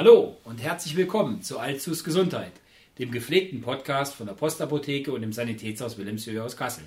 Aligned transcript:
Hallo 0.00 0.38
und 0.44 0.62
herzlich 0.62 0.96
willkommen 0.96 1.42
zu 1.42 1.58
Allzus 1.58 2.04
Gesundheit, 2.04 2.52
dem 2.98 3.10
gepflegten 3.10 3.60
Podcast 3.60 4.14
von 4.14 4.26
der 4.26 4.32
Postapotheke 4.32 5.12
und 5.12 5.20
dem 5.20 5.34
Sanitätshaus 5.34 5.98
Wilhelmshöhe 5.98 6.42
aus 6.42 6.56
Kassel. 6.56 6.84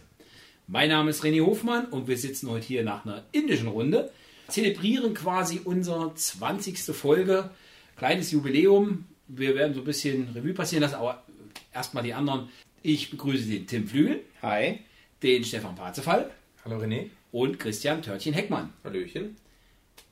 Mein 0.65 0.89
Name 0.89 1.11
ist 1.11 1.23
René 1.23 1.45
Hofmann 1.45 1.85
und 1.85 2.07
wir 2.07 2.17
sitzen 2.17 2.49
heute 2.49 2.65
hier 2.65 2.83
nach 2.83 3.05
einer 3.05 3.23
indischen 3.31 3.67
Runde, 3.67 4.11
zelebrieren 4.47 5.13
quasi 5.13 5.61
unsere 5.63 6.15
20. 6.15 6.79
Folge, 6.95 7.51
kleines 7.97 8.31
Jubiläum. 8.31 9.05
Wir 9.27 9.53
werden 9.53 9.75
so 9.75 9.81
ein 9.81 9.85
bisschen 9.85 10.29
Revue 10.29 10.55
passieren 10.55 10.81
lassen, 10.81 10.95
aber 10.95 11.23
erstmal 11.71 12.01
die 12.01 12.15
anderen. 12.15 12.49
Ich 12.81 13.11
begrüße 13.11 13.45
den 13.45 13.67
Tim 13.67 13.87
Flügel. 13.87 14.21
Hi. 14.41 14.79
Den 15.21 15.43
Stefan 15.43 15.75
Parzefall. 15.75 16.31
Hallo 16.65 16.77
René. 16.77 17.11
Und 17.31 17.59
Christian 17.59 18.01
Törtchen 18.01 18.33
Heckmann. 18.33 18.73
Hallöchen. 18.83 19.35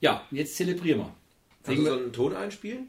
Ja, 0.01 0.27
jetzt 0.29 0.55
zelebrieren 0.55 0.99
wir. 0.99 1.20
Kannst 1.63 1.79
du 1.79 1.85
so 1.85 1.93
einen 1.93 2.13
Ton 2.13 2.35
einspielen? 2.35 2.87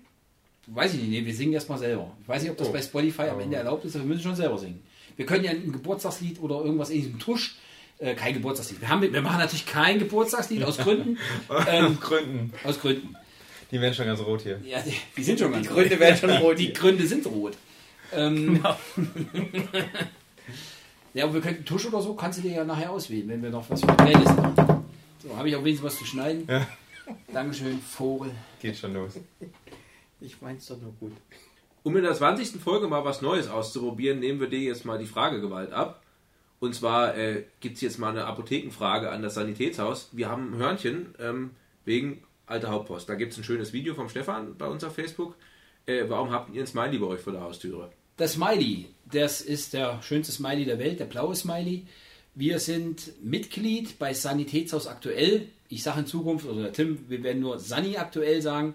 Weiß 0.67 0.95
ich 0.95 1.01
nicht, 1.01 1.11
nee, 1.11 1.27
wir 1.27 1.35
singen 1.35 1.53
erstmal 1.53 1.79
selber. 1.79 2.13
Ich 2.23 2.29
weiß 2.29 2.43
nicht, 2.43 2.51
ob 2.53 2.57
das 2.57 2.69
Oh. 2.69 2.73
bei 2.73 2.81
Spotify 2.83 3.23
am 3.23 3.41
Ende 3.41 3.57
erlaubt 3.57 3.85
ist, 3.85 3.97
aber 3.97 4.05
wir 4.05 4.09
müssen 4.11 4.23
schon 4.23 4.37
selber 4.37 4.59
singen. 4.59 4.81
Wir 5.17 5.27
können 5.27 5.45
ja 5.45 5.51
ein 5.51 5.73
Geburtstagslied 5.73 6.41
oder 6.41 6.65
irgendwas 6.65 6.91
in 6.91 6.97
diesem 7.03 7.19
Tusch, 7.19 7.57
äh, 7.99 8.15
kein 8.15 8.35
Geburtstagslied. 8.35 8.81
Wir, 8.81 8.89
haben, 8.89 9.03
wir 9.13 9.23
machen 9.23 9.39
natürlich 9.39 9.67
kein 9.67 9.99
Geburtstagslied 9.99 10.63
aus 10.65 10.79
Gründen. 10.79 11.19
ähm, 11.69 11.87
Aus 11.87 12.01
Gründen. 12.01 12.53
aus 12.65 12.81
Gründen. 12.81 13.17
Die 13.71 13.81
werden 13.81 13.95
schon 13.95 14.07
ganz 14.07 14.21
rot 14.21 14.43
hier. 14.43 14.61
Ja, 14.65 14.81
die, 14.83 14.95
die 15.17 15.23
sind 15.25 15.39
schon 15.41 15.51
ganz 15.53 15.67
Die 15.67 15.73
Gründe 15.73 15.99
werden 15.99 16.17
schon 16.17 16.31
rot. 16.31 16.59
Die 16.59 16.73
Gründe 16.73 17.07
sind 17.07 17.27
rot. 17.27 17.57
Ähm, 18.15 18.63
ja, 21.15 21.25
aber 21.25 21.35
wir 21.35 21.41
könnten 21.41 21.65
Tusch 21.65 21.87
oder 21.87 22.01
so, 22.01 22.15
kannst 22.15 22.39
du 22.39 22.43
dir 22.43 22.53
ja 22.53 22.65
nachher 22.65 22.91
auswählen, 22.91 23.29
wenn 23.29 23.43
wir 23.43 23.51
noch 23.51 23.69
was 23.71 23.81
für 23.81 23.87
Playlist 23.89 24.37
machen. 24.37 24.85
So, 25.23 25.37
habe 25.37 25.49
ich 25.49 25.57
auch 25.57 25.65
wenigstens 25.65 25.87
was 25.93 25.99
zu 25.99 26.05
schneiden. 26.05 26.45
Ja. 26.49 26.67
Dankeschön, 27.33 27.81
Vogel. 27.81 28.31
Geht 28.61 28.77
schon 28.77 28.93
los. 28.93 29.19
Ich 30.21 30.41
mein's 30.43 30.67
doch 30.67 30.81
nur 30.81 30.93
gut. 31.01 31.13
Um 31.83 31.97
in 31.97 32.03
der 32.03 32.15
20. 32.15 32.61
Folge 32.61 32.89
mal 32.89 33.05
was 33.05 33.23
Neues 33.23 33.49
auszuprobieren, 33.49 34.21
nehmen 34.21 34.39
wir 34.39 34.49
dir 34.49 34.61
jetzt 34.61 34.85
mal 34.85 34.99
die 34.99 35.07
Fragegewalt 35.07 35.73
ab. 35.73 36.03
Und 36.61 36.75
zwar 36.75 37.17
äh, 37.17 37.45
gibt 37.61 37.77
es 37.77 37.81
jetzt 37.81 37.99
mal 37.99 38.11
eine 38.11 38.27
Apothekenfrage 38.27 39.11
an 39.11 39.23
das 39.23 39.35
Sanitätshaus. 39.35 40.11
Wir 40.13 40.29
haben 40.29 40.53
ein 40.53 40.59
Hörnchen 40.59 41.15
ähm, 41.19 41.51
wegen 41.85 42.23
alter 42.47 42.69
Hauptpost. 42.71 43.09
Da 43.09 43.15
gibt 43.15 43.33
es 43.33 43.39
ein 43.39 43.45
schönes 43.45 43.73
Video 43.73 43.95
vom 43.95 44.09
Stefan 44.09 44.57
bei 44.59 44.67
uns 44.67 44.85
auf 44.85 44.95
Facebook. 44.95 45.35
Äh, 45.87 46.05
warum 46.09 46.31
habt 46.31 46.55
ihr 46.55 46.63
ein 46.63 46.67
Smiley 46.67 46.99
bei 46.99 47.07
euch 47.07 47.21
vor 47.21 47.33
der 47.33 47.43
Haustüre? 47.43 47.91
Das 48.17 48.35
Smiley, 48.35 48.91
das 49.11 49.41
ist 49.41 49.73
der 49.73 50.01
schönste 50.03 50.33
Smiley 50.33 50.67
der 50.67 50.79
Welt, 50.79 51.01
der 51.01 51.07
blaue 51.07 51.35
Smiley. 51.35 51.87
Wir 52.35 52.59
sind 52.61 53.13
Mitglied 53.23 53.99
bei 53.99 54.15
Sanitätshaus 54.15 54.87
aktuell. 54.87 55.49
Ich 55.69 55.83
sage 55.83 56.01
in 56.01 56.07
Zukunft, 56.07 56.47
oder 56.47 56.63
der 56.63 56.73
Tim, 56.73 57.05
wir 57.09 57.23
werden 57.23 57.43
nur 57.43 57.59
Sani 57.59 57.99
aktuell 57.99 58.41
sagen. 58.41 58.75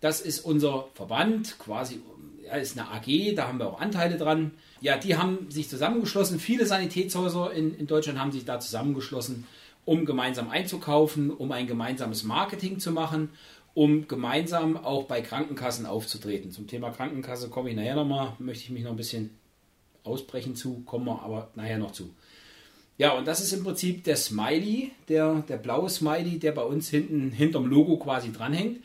Das 0.00 0.20
ist 0.20 0.40
unser 0.40 0.88
Verband, 0.94 1.58
quasi, 1.58 2.00
ja, 2.44 2.56
ist 2.56 2.78
eine 2.78 2.90
AG, 2.90 3.34
da 3.34 3.48
haben 3.48 3.58
wir 3.58 3.68
auch 3.68 3.80
Anteile 3.80 4.18
dran. 4.18 4.50
Ja, 4.82 4.98
die 4.98 5.16
haben 5.16 5.50
sich 5.50 5.70
zusammengeschlossen. 5.70 6.38
Viele 6.38 6.66
Sanitätshäuser 6.66 7.52
in, 7.52 7.74
in 7.74 7.86
Deutschland 7.86 8.18
haben 8.18 8.32
sich 8.32 8.44
da 8.44 8.60
zusammengeschlossen, 8.60 9.46
um 9.86 10.04
gemeinsam 10.04 10.50
einzukaufen, 10.50 11.30
um 11.30 11.50
ein 11.50 11.66
gemeinsames 11.66 12.24
Marketing 12.24 12.78
zu 12.78 12.90
machen, 12.90 13.30
um 13.72 14.06
gemeinsam 14.06 14.76
auch 14.76 15.04
bei 15.04 15.22
Krankenkassen 15.22 15.86
aufzutreten. 15.86 16.50
Zum 16.50 16.66
Thema 16.66 16.90
Krankenkasse 16.90 17.48
komme 17.48 17.70
ich 17.70 17.76
nachher 17.76 17.94
nochmal, 17.94 18.34
möchte 18.38 18.64
ich 18.64 18.70
mich 18.70 18.82
noch 18.82 18.90
ein 18.90 18.96
bisschen 18.96 19.30
ausbrechen 20.04 20.56
zu, 20.56 20.82
kommen 20.84 21.06
wir 21.06 21.22
aber 21.22 21.50
nachher 21.54 21.78
noch 21.78 21.92
zu. 21.92 22.10
Ja, 22.98 23.12
und 23.12 23.26
das 23.26 23.40
ist 23.40 23.52
im 23.52 23.64
Prinzip 23.64 24.04
der 24.04 24.16
Smiley, 24.16 24.92
der, 25.08 25.44
der 25.48 25.56
blaue 25.56 25.88
Smiley, 25.88 26.38
der 26.38 26.52
bei 26.52 26.62
uns 26.62 26.88
hinten 26.88 27.32
hinterm 27.32 27.66
Logo 27.66 27.96
quasi 27.96 28.32
dranhängt. 28.32 28.80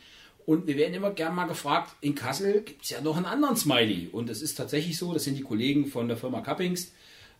Und 0.46 0.66
wir 0.66 0.76
werden 0.76 0.94
immer 0.94 1.10
gern 1.10 1.34
mal 1.34 1.46
gefragt, 1.46 1.94
in 2.00 2.14
Kassel 2.14 2.62
gibt 2.62 2.82
es 2.82 2.90
ja 2.90 3.02
noch 3.02 3.16
einen 3.16 3.26
anderen 3.26 3.56
Smiley. 3.56 4.08
Und 4.10 4.30
es 4.30 4.40
ist 4.40 4.54
tatsächlich 4.54 4.96
so, 4.96 5.12
das 5.12 5.24
sind 5.24 5.36
die 5.36 5.42
Kollegen 5.42 5.86
von 5.86 6.08
der 6.08 6.16
Firma 6.16 6.40
Cuppings, 6.40 6.90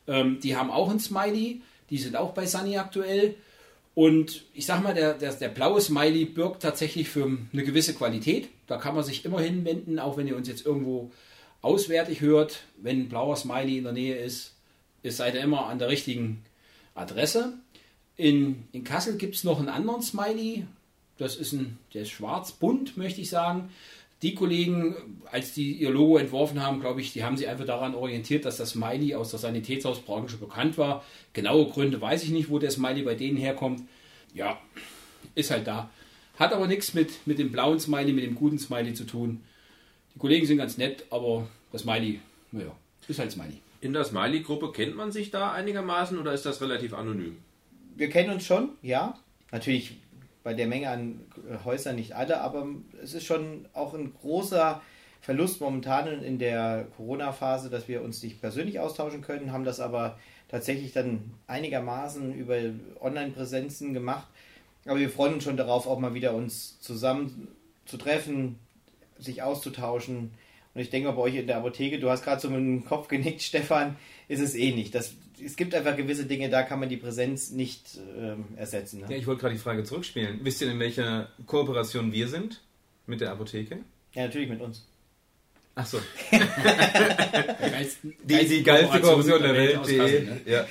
ähm, 0.06 0.40
die 0.42 0.56
haben 0.56 0.70
auch 0.70 0.90
einen 0.90 1.00
Smiley, 1.00 1.62
die 1.90 1.98
sind 1.98 2.16
auch 2.16 2.32
bei 2.32 2.46
Sunny 2.46 2.76
aktuell. 2.76 3.34
Und 3.94 4.44
ich 4.54 4.66
sag 4.66 4.82
mal, 4.82 4.94
der, 4.94 5.14
der, 5.14 5.32
der 5.32 5.48
blaue 5.48 5.80
Smiley 5.80 6.26
birgt 6.26 6.62
tatsächlich 6.62 7.08
für 7.08 7.24
eine 7.24 7.64
gewisse 7.64 7.94
Qualität. 7.94 8.48
Da 8.66 8.76
kann 8.76 8.94
man 8.94 9.04
sich 9.04 9.24
immer 9.24 9.40
hinwenden, 9.40 9.98
auch 9.98 10.16
wenn 10.16 10.28
ihr 10.28 10.36
uns 10.36 10.48
jetzt 10.48 10.64
irgendwo 10.64 11.10
auswärtig 11.62 12.20
hört. 12.20 12.60
Wenn 12.76 13.00
ein 13.00 13.08
blauer 13.08 13.36
Smiley 13.36 13.78
in 13.78 13.84
der 13.84 13.92
Nähe 13.92 14.16
ist, 14.16 14.54
ist 15.02 15.16
seid 15.16 15.34
ihr 15.34 15.40
immer 15.40 15.66
an 15.66 15.78
der 15.78 15.88
richtigen 15.88 16.44
Adresse. 16.98 17.54
In, 18.16 18.64
in 18.72 18.84
Kassel 18.84 19.16
gibt 19.16 19.36
es 19.36 19.44
noch 19.44 19.58
einen 19.58 19.68
anderen 19.68 20.02
Smiley. 20.02 20.66
Das 21.18 21.36
ist 21.36 21.52
ein, 21.52 21.78
der 21.94 22.02
ist 22.02 22.10
schwarz-bunt, 22.10 22.96
möchte 22.96 23.20
ich 23.20 23.30
sagen. 23.30 23.70
Die 24.22 24.34
Kollegen, 24.34 24.96
als 25.30 25.52
die 25.54 25.72
ihr 25.72 25.90
Logo 25.90 26.16
entworfen 26.18 26.60
haben, 26.60 26.80
glaube 26.80 27.00
ich, 27.00 27.12
die 27.12 27.22
haben 27.22 27.36
sich 27.36 27.46
einfach 27.46 27.66
daran 27.66 27.94
orientiert, 27.94 28.44
dass 28.44 28.56
das 28.56 28.70
Smiley 28.70 29.14
aus 29.14 29.30
der 29.30 29.38
Sanitätshausbranche 29.38 30.38
bekannt 30.38 30.76
war. 30.76 31.04
Genaue 31.32 31.66
Gründe 31.66 32.00
weiß 32.00 32.24
ich 32.24 32.30
nicht, 32.30 32.50
wo 32.50 32.58
der 32.58 32.72
Smiley 32.72 33.02
bei 33.02 33.14
denen 33.14 33.36
herkommt. 33.36 33.82
Ja, 34.34 34.58
ist 35.36 35.52
halt 35.52 35.68
da. 35.68 35.90
Hat 36.36 36.52
aber 36.52 36.66
nichts 36.66 36.94
mit, 36.94 37.26
mit 37.26 37.38
dem 37.38 37.52
blauen 37.52 37.78
Smiley, 37.78 38.12
mit 38.12 38.24
dem 38.24 38.34
guten 38.34 38.58
Smiley 38.58 38.94
zu 38.94 39.04
tun. 39.04 39.42
Die 40.14 40.18
Kollegen 40.18 40.46
sind 40.46 40.58
ganz 40.58 40.78
nett, 40.78 41.04
aber 41.10 41.46
das 41.70 41.82
Smiley, 41.82 42.20
naja, 42.50 42.72
ist 43.06 43.20
halt 43.20 43.30
Smiley. 43.30 43.60
In 43.80 43.92
der 43.92 44.04
Smiley-Gruppe 44.04 44.72
kennt 44.72 44.96
man 44.96 45.12
sich 45.12 45.30
da 45.30 45.52
einigermaßen 45.52 46.18
oder 46.18 46.32
ist 46.32 46.46
das 46.46 46.60
relativ 46.60 46.94
anonym? 46.94 47.38
Wir 47.96 48.10
kennen 48.10 48.30
uns 48.30 48.44
schon, 48.44 48.70
ja. 48.82 49.16
Natürlich 49.52 49.98
bei 50.42 50.54
der 50.54 50.66
Menge 50.66 50.90
an 50.90 51.20
Häusern 51.64 51.96
nicht 51.96 52.14
alle, 52.14 52.40
aber 52.40 52.66
es 53.02 53.14
ist 53.14 53.24
schon 53.24 53.66
auch 53.72 53.94
ein 53.94 54.14
großer 54.14 54.80
Verlust 55.20 55.60
momentan 55.60 56.22
in 56.22 56.38
der 56.38 56.86
Corona-Phase, 56.96 57.70
dass 57.70 57.88
wir 57.88 58.02
uns 58.02 58.22
nicht 58.22 58.40
persönlich 58.40 58.80
austauschen 58.80 59.20
können, 59.20 59.52
haben 59.52 59.64
das 59.64 59.80
aber 59.80 60.18
tatsächlich 60.48 60.92
dann 60.92 61.32
einigermaßen 61.46 62.34
über 62.34 62.56
Online-Präsenzen 63.00 63.94
gemacht. 63.94 64.26
Aber 64.86 64.98
wir 64.98 65.10
freuen 65.10 65.34
uns 65.34 65.44
schon 65.44 65.56
darauf, 65.56 65.86
auch 65.86 65.98
mal 65.98 66.14
wieder 66.14 66.34
uns 66.34 66.80
zusammen 66.80 67.48
zu 67.84 67.96
treffen, 67.98 68.58
sich 69.18 69.42
auszutauschen. 69.42 70.32
Und 70.78 70.82
ich 70.82 70.90
denke 70.90 71.08
mal, 71.08 71.14
bei 71.16 71.22
euch 71.22 71.34
in 71.34 71.48
der 71.48 71.56
Apotheke, 71.56 71.98
du 71.98 72.08
hast 72.08 72.22
gerade 72.22 72.40
so 72.40 72.48
mit 72.48 72.60
dem 72.60 72.84
Kopf 72.84 73.08
genickt, 73.08 73.42
Stefan, 73.42 73.96
ist 74.28 74.38
es 74.38 74.54
ähnlich. 74.54 74.92
Das, 74.92 75.12
es 75.44 75.56
gibt 75.56 75.74
einfach 75.74 75.96
gewisse 75.96 76.24
Dinge, 76.24 76.50
da 76.50 76.62
kann 76.62 76.78
man 76.78 76.88
die 76.88 76.96
Präsenz 76.96 77.50
nicht 77.50 77.98
ähm, 78.16 78.44
ersetzen. 78.56 79.00
Ja, 79.00 79.08
Ne? 79.08 79.16
ich 79.16 79.26
wollte 79.26 79.40
gerade 79.40 79.54
die 79.54 79.60
Frage 79.60 79.82
zurückspielen. 79.82 80.38
Wisst 80.44 80.62
ihr, 80.62 80.70
in 80.70 80.78
welcher 80.78 81.30
Kooperation 81.46 82.12
wir 82.12 82.28
sind 82.28 82.62
mit 83.08 83.20
der 83.20 83.32
Apotheke? 83.32 83.78
Ja, 84.14 84.26
natürlich 84.26 84.48
mit 84.48 84.60
uns. 84.60 84.86
Achso, 85.78 85.98
Geilsten- 87.60 88.14
die, 88.24 88.48
die 88.48 88.62
geilste 88.64 89.00
Kooperation 89.00 89.42
der 89.42 89.54
Welt, 89.54 89.78
die 89.88 89.96
Kassel, 89.96 90.22
ne? 90.24 90.40
ja. 90.44 90.66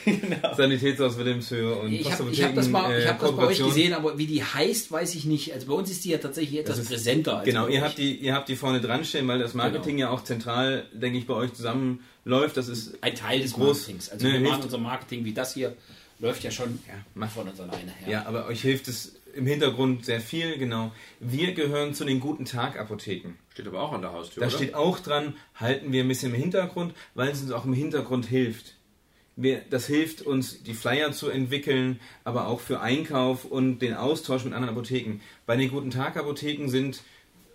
Sanitätshaus 0.56 1.18
Wilhelmshöhe 1.18 1.76
und 1.76 1.94
Ich 1.94 2.12
habe 2.12 2.30
hab 2.30 2.56
das, 2.56 2.68
mal, 2.68 3.00
ich 3.00 3.06
äh, 3.06 3.08
hab 3.08 3.20
das 3.20 3.32
bei 3.36 3.46
euch 3.48 3.58
gesehen, 3.64 3.94
aber 3.94 4.18
wie 4.18 4.26
die 4.28 4.44
heißt, 4.44 4.92
weiß 4.92 5.16
ich 5.16 5.24
nicht. 5.26 5.54
Also 5.54 5.68
bei 5.68 5.74
uns 5.74 5.90
ist 5.90 6.04
die 6.04 6.10
ja 6.10 6.18
tatsächlich 6.18 6.60
etwas 6.60 6.80
ist- 6.80 6.90
präsenter. 6.90 7.38
Als 7.38 7.46
Genau, 7.46 7.68
ihr 7.68 7.80
euch. 7.80 7.82
habt, 7.86 7.98
die, 7.98 8.16
ihr 8.18 8.34
habt 8.34 8.50
die 8.50 8.56
vorne 8.58 8.82
dran 8.82 9.06
stehen, 9.06 9.28
weil 9.28 9.40
das 9.40 9.54
Marketing 9.54 9.98
ja 9.98 10.10
auch 10.10 10.24
zentral, 10.26 10.86
denke 10.94 11.18
ich, 11.18 11.26
bei 11.26 11.34
euch 11.36 11.54
zusammenläuft. 11.54 12.58
Das 12.58 12.68
ist 12.68 12.98
ein 13.02 13.16
Teil 13.16 13.40
des 13.42 13.56
groß- 13.56 13.60
Marketings. 13.60 14.10
Also 14.10 14.28
ne, 14.28 14.34
wir 14.34 14.40
machen 14.42 14.64
unser 14.64 14.78
Marketing 14.78 15.24
wie 15.26 15.34
das 15.34 15.54
hier, 15.54 15.74
läuft 16.20 16.44
ja 16.44 16.52
schon 16.52 16.80
macht- 17.16 17.34
von 17.34 17.48
uns 17.48 17.60
alleine. 17.62 17.94
Ja, 18.08 18.26
aber 18.26 18.48
euch 18.48 18.62
hilft 18.62 18.88
es 18.90 19.14
im 19.36 19.46
Hintergrund 19.46 20.04
sehr 20.06 20.20
viel, 20.20 20.58
genau. 20.58 20.92
Wir 21.20 21.54
gehören 21.54 21.94
zu 21.94 22.04
den 22.06 22.20
guten 22.20 22.44
Tag-Apotheken. 22.46 23.36
Steht 23.58 23.70
aber 23.70 23.82
auch 23.82 23.92
an 23.92 24.04
der 24.04 24.14
Haustür, 24.14 24.42
Da 24.42 24.50
oder? 24.50 24.56
steht 24.56 24.76
auch 24.76 25.00
dran, 25.00 25.34
halten 25.56 25.92
wir 25.92 26.04
ein 26.04 26.08
bisschen 26.08 26.32
im 26.32 26.40
Hintergrund, 26.40 26.94
weil 27.16 27.30
es 27.30 27.42
uns 27.42 27.50
auch 27.52 27.66
im 27.66 27.74
Hintergrund 27.74 28.28
hilft. 28.28 28.76
Wir, 29.36 29.64
das 29.68 29.88
hilft 29.88 30.22
uns, 30.22 30.62
die 30.62 30.76
Flyer 30.76 31.12
zu 31.12 31.30
entwickeln, 31.30 32.00
aber 32.24 32.46
auch 32.50 32.60
für 32.60 32.82
Einkauf 32.82 33.46
und 33.46 33.80
den 33.80 33.96
Austausch 33.96 34.46
mit 34.46 34.54
anderen 34.54 34.76
Apotheken. 34.76 35.22
Bei 35.48 35.58
den 35.58 35.72
guten 35.72 35.90
Tag 35.90 36.18
Apotheken 36.18 36.68
sind 36.70 37.02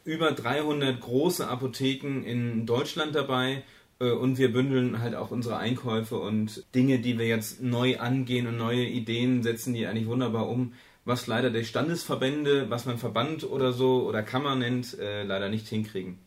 über 0.04 0.32
300 0.32 1.00
große 1.00 1.46
Apotheken 1.46 2.24
in 2.24 2.66
Deutschland 2.66 3.14
dabei 3.14 3.62
äh, 4.00 4.10
und 4.10 4.38
wir 4.38 4.52
bündeln 4.52 4.98
halt 4.98 5.14
auch 5.14 5.30
unsere 5.30 5.58
Einkäufe 5.58 6.18
und 6.18 6.64
Dinge, 6.74 6.98
die 6.98 7.16
wir 7.16 7.28
jetzt 7.28 7.62
neu 7.62 8.00
angehen 8.00 8.48
und 8.48 8.56
neue 8.56 8.84
Ideen 8.86 9.44
setzen, 9.44 9.72
die 9.72 9.86
eigentlich 9.86 10.08
wunderbar 10.08 10.48
um, 10.48 10.72
was 11.04 11.26
leider 11.26 11.50
die 11.50 11.64
Standesverbände, 11.64 12.70
was 12.70 12.86
man 12.86 12.98
Verband 12.98 13.44
oder 13.44 13.72
so 13.72 14.06
oder 14.06 14.22
Kammer 14.22 14.54
nennt, 14.54 14.98
äh, 14.98 15.24
leider 15.24 15.48
nicht 15.48 15.66
hinkriegen. 15.68 16.18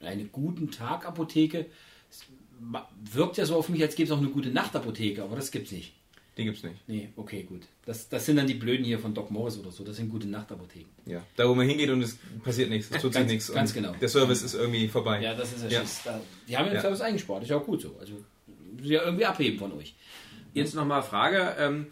Eine 0.00 0.24
guten 0.24 0.70
Tag-Apotheke 0.70 1.66
wirkt 3.12 3.36
ja 3.36 3.44
so 3.46 3.56
auf 3.56 3.68
mich, 3.68 3.82
als 3.82 3.94
gäbe 3.94 4.06
es 4.06 4.12
auch 4.12 4.18
eine 4.18 4.28
gute 4.28 4.50
Nachtapotheke, 4.50 5.22
aber 5.22 5.36
das 5.36 5.50
gibt's 5.50 5.72
nicht. 5.72 5.94
Die 6.38 6.44
gibt's 6.44 6.62
nicht. 6.62 6.76
Nee, 6.88 7.10
okay, 7.16 7.42
gut. 7.42 7.62
Das, 7.84 8.08
das 8.08 8.24
sind 8.24 8.36
dann 8.36 8.46
die 8.46 8.54
Blöden 8.54 8.84
hier 8.86 8.98
von 8.98 9.12
Doc 9.12 9.30
Morris 9.30 9.58
oder 9.58 9.70
so. 9.70 9.84
Das 9.84 9.96
sind 9.96 10.08
gute 10.08 10.26
Nachtapotheken. 10.26 10.88
Ja. 11.04 11.22
Da 11.36 11.46
wo 11.46 11.54
man 11.54 11.68
hingeht 11.68 11.90
und 11.90 12.00
es 12.00 12.16
passiert 12.42 12.70
nichts, 12.70 12.90
es 12.90 13.02
tut 13.02 13.12
sich 13.12 13.20
Ganz- 13.20 13.30
nichts. 13.30 13.52
ganz 13.52 13.70
und 13.76 13.82
genau. 13.82 13.94
Der 14.00 14.08
Service 14.08 14.42
ist 14.42 14.54
irgendwie 14.54 14.88
vorbei. 14.88 15.20
Ja, 15.20 15.34
das 15.34 15.52
ist 15.52 15.64
ja, 15.64 15.82
Ja. 15.82 15.82
Da, 16.04 16.20
die 16.48 16.56
haben 16.56 16.64
ja 16.64 16.70
den 16.70 16.76
Ja. 16.76 16.80
Service 16.80 17.00
eingespart. 17.02 17.42
Ist 17.42 17.50
ja 17.50 17.58
auch 17.58 17.66
gut 17.66 17.82
so. 17.82 17.96
Also, 18.00 18.14
müssen 18.76 18.90
ja 18.92 19.02
irgendwie 19.04 19.26
abheben 19.26 19.58
von 19.58 19.72
euch. 19.72 19.94
Jetzt 20.54 20.74
nochmal 20.74 21.02
Frage. 21.02 21.54
Ähm, 21.58 21.86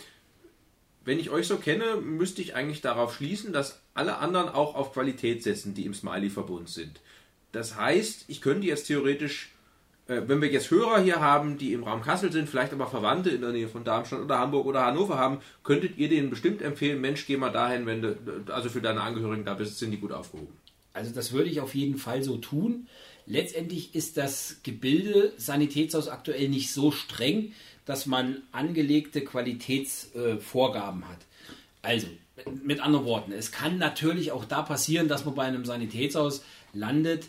wenn 1.05 1.19
ich 1.19 1.31
euch 1.31 1.47
so 1.47 1.57
kenne, 1.57 1.97
müsste 1.97 2.43
ich 2.43 2.55
eigentlich 2.55 2.81
darauf 2.81 3.15
schließen, 3.15 3.53
dass 3.53 3.81
alle 3.95 4.19
anderen 4.19 4.49
auch 4.49 4.75
auf 4.75 4.93
Qualität 4.93 5.43
setzen, 5.43 5.75
die 5.75 5.87
im 5.87 5.95
Smiley-Verbund 5.95 6.69
sind. 6.69 7.01
Das 7.53 7.77
heißt, 7.77 8.27
ich 8.29 8.41
könnte 8.41 8.67
jetzt 8.67 8.87
theoretisch, 8.87 9.53
äh, 10.07 10.23
wenn 10.27 10.41
wir 10.41 10.51
jetzt 10.51 10.71
Hörer 10.71 11.01
hier 11.01 11.21
haben, 11.21 11.59
die 11.59 11.73
im 11.73 11.85
Raum 11.85 12.03
Kassel 12.03 12.31
sind, 12.31 12.49
vielleicht 12.49 12.73
aber 12.73 12.87
Verwandte 12.87 13.31
in 13.31 13.41
der 13.41 13.53
Nähe 13.53 13.69
von 13.69 13.83
Darmstadt 13.83 14.21
oder 14.21 14.39
Hamburg 14.39 14.67
oder 14.67 14.85
Hannover 14.85 15.19
haben, 15.19 15.41
könntet 15.65 15.99
ihr 15.99 16.09
denen 16.09 16.31
bestimmt 16.31 16.63
empfehlen, 16.63 17.01
Mensch, 17.01 17.27
geh 17.27 17.37
mal 17.37 17.51
dahin, 17.51 17.87
wenn 17.87 18.03
du, 18.03 18.17
also 18.49 18.69
für 18.69 18.83
deine 18.83 19.01
Angehörigen 19.01 19.45
da 19.45 19.55
bist, 19.55 19.79
sind 19.79 19.91
die 19.91 19.99
gut 19.99 20.13
aufgehoben. 20.13 20.55
Also 20.93 21.13
das 21.13 21.33
würde 21.33 21.51
ich 21.51 21.61
auf 21.61 21.75
jeden 21.75 21.99
Fall 21.99 22.23
so 22.23 22.37
tun. 22.37 22.89
Letztendlich 23.27 23.95
ist 23.95 24.17
das 24.17 24.57
Gebilde 24.65 25.33
Sanitätshaus 25.37 26.09
aktuell 26.09 26.49
nicht 26.49 26.73
so 26.73 26.91
streng, 26.91 27.53
dass 27.91 28.07
man 28.07 28.43
angelegte 28.53 29.21
Qualitätsvorgaben 29.21 31.03
äh, 31.03 31.07
hat. 31.07 31.19
Also, 31.83 32.07
mit 32.63 32.79
anderen 32.79 33.05
Worten, 33.05 33.33
es 33.33 33.51
kann 33.51 33.79
natürlich 33.79 34.31
auch 34.31 34.45
da 34.45 34.63
passieren, 34.63 35.09
dass 35.09 35.25
man 35.25 35.35
bei 35.35 35.43
einem 35.43 35.65
Sanitätshaus 35.65 36.45
landet 36.73 37.25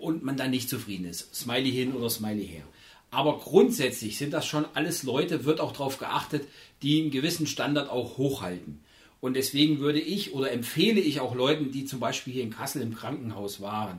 und 0.00 0.22
man 0.22 0.36
dann 0.36 0.52
nicht 0.52 0.70
zufrieden 0.70 1.06
ist. 1.06 1.34
Smiley 1.34 1.72
hin 1.72 1.94
oder 1.94 2.08
Smiley 2.08 2.46
her. 2.46 2.62
Aber 3.10 3.40
grundsätzlich 3.40 4.16
sind 4.16 4.32
das 4.32 4.46
schon 4.46 4.66
alles 4.74 5.02
Leute, 5.02 5.44
wird 5.46 5.58
auch 5.58 5.72
darauf 5.72 5.98
geachtet, 5.98 6.46
die 6.82 7.02
einen 7.02 7.10
gewissen 7.10 7.48
Standard 7.48 7.90
auch 7.90 8.16
hochhalten. 8.16 8.84
Und 9.20 9.34
deswegen 9.34 9.80
würde 9.80 9.98
ich 9.98 10.32
oder 10.32 10.52
empfehle 10.52 11.00
ich 11.00 11.18
auch 11.18 11.34
Leuten, 11.34 11.72
die 11.72 11.86
zum 11.86 11.98
Beispiel 11.98 12.34
hier 12.34 12.44
in 12.44 12.50
Kassel 12.50 12.82
im 12.82 12.94
Krankenhaus 12.94 13.60
waren 13.60 13.98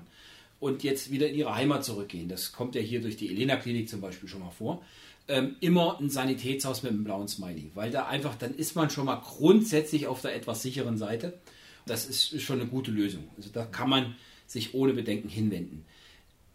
und 0.62 0.82
jetzt 0.84 1.12
wieder 1.12 1.28
in 1.28 1.36
ihre 1.36 1.56
Heimat 1.56 1.84
zurückgehen, 1.84 2.30
das 2.30 2.54
kommt 2.54 2.76
ja 2.76 2.82
hier 2.82 3.02
durch 3.02 3.18
die 3.18 3.30
Elena-Klinik 3.30 3.90
zum 3.90 4.00
Beispiel 4.00 4.30
schon 4.30 4.40
mal 4.40 4.52
vor, 4.52 4.82
ähm, 5.28 5.56
immer 5.60 6.00
ein 6.00 6.10
Sanitätshaus 6.10 6.84
mit 6.84 6.92
einem 6.92 7.04
blauen 7.04 7.28
Smiley, 7.28 7.72
weil 7.74 7.92
da 7.92 8.08
einfach, 8.08 8.36
dann 8.36 8.54
ist 8.54 8.76
man 8.76 8.90
schon 8.90 9.06
mal 9.06 9.16
grundsätzlich 9.16 10.08
auf 10.08 10.22
der 10.22 10.36
etwas 10.36 10.62
sicheren 10.62 10.98
Seite. 10.98 11.40
Das 11.86 12.06
ist 12.06 12.42
schon 12.42 12.60
eine 12.60 12.70
gute 12.70 12.92
Lösung. 12.92 13.28
Also 13.38 13.50
da 13.52 13.66
kann 13.66 13.90
man 13.90 14.16
sich 14.48 14.74
ohne 14.74 14.94
Bedenken 14.94 15.30
hinwenden. 15.30 15.86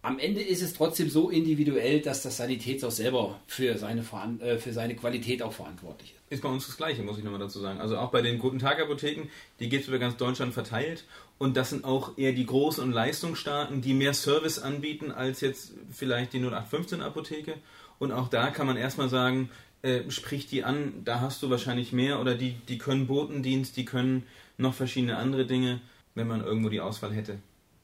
Am 0.02 0.18
Ende 0.18 0.40
ist 0.40 0.62
es 0.62 0.72
trotzdem 0.72 1.10
so 1.10 1.28
individuell, 1.28 2.00
dass 2.00 2.22
das 2.22 2.38
Sanitätshaus 2.38 2.96
selber 2.96 3.38
für 3.46 3.76
seine, 3.76 4.00
äh, 4.40 4.56
für 4.56 4.72
seine 4.72 4.96
Qualität 4.96 5.42
auch 5.42 5.52
verantwortlich 5.52 6.12
ist. 6.12 6.20
Ist 6.32 6.42
bei 6.42 6.48
uns 6.48 6.66
das 6.66 6.78
Gleiche, 6.78 7.02
muss 7.02 7.18
ich 7.18 7.24
nochmal 7.24 7.40
dazu 7.40 7.60
sagen. 7.60 7.80
Also 7.80 7.98
auch 7.98 8.10
bei 8.10 8.22
den 8.22 8.38
Guten 8.38 8.58
Tag 8.58 8.80
Apotheken, 8.80 9.28
die 9.58 9.68
gibt 9.68 9.82
es 9.82 9.88
über 9.88 9.98
ganz 9.98 10.16
Deutschland 10.16 10.54
verteilt. 10.54 11.04
Und 11.36 11.56
das 11.56 11.70
sind 11.70 11.84
auch 11.84 12.16
eher 12.16 12.32
die 12.32 12.46
großen 12.46 12.82
und 12.82 12.92
leistungsstarken, 12.92 13.82
die 13.82 13.92
mehr 13.92 14.14
Service 14.14 14.58
anbieten 14.58 15.10
als 15.10 15.42
jetzt 15.42 15.72
vielleicht 15.90 16.32
die 16.32 16.38
0815 16.38 17.02
Apotheke. 17.02 17.54
Und 17.98 18.12
auch 18.12 18.28
da 18.28 18.50
kann 18.50 18.66
man 18.66 18.78
erstmal 18.78 19.10
sagen, 19.10 19.50
äh, 19.82 20.10
sprich 20.10 20.46
die 20.46 20.64
an, 20.64 21.02
da 21.04 21.20
hast 21.20 21.42
du 21.42 21.50
wahrscheinlich 21.50 21.92
mehr 21.92 22.20
oder 22.20 22.34
die, 22.34 22.52
die 22.68 22.78
können 22.78 23.06
Botendienst, 23.06 23.76
die 23.76 23.84
können 23.84 24.24
noch 24.56 24.72
verschiedene 24.72 25.18
andere 25.18 25.44
Dinge. 25.44 25.80
Wenn 26.14 26.26
man 26.26 26.44
irgendwo 26.44 26.70
die 26.70 26.80
Auswahl 26.80 27.12
hätte, 27.12 27.38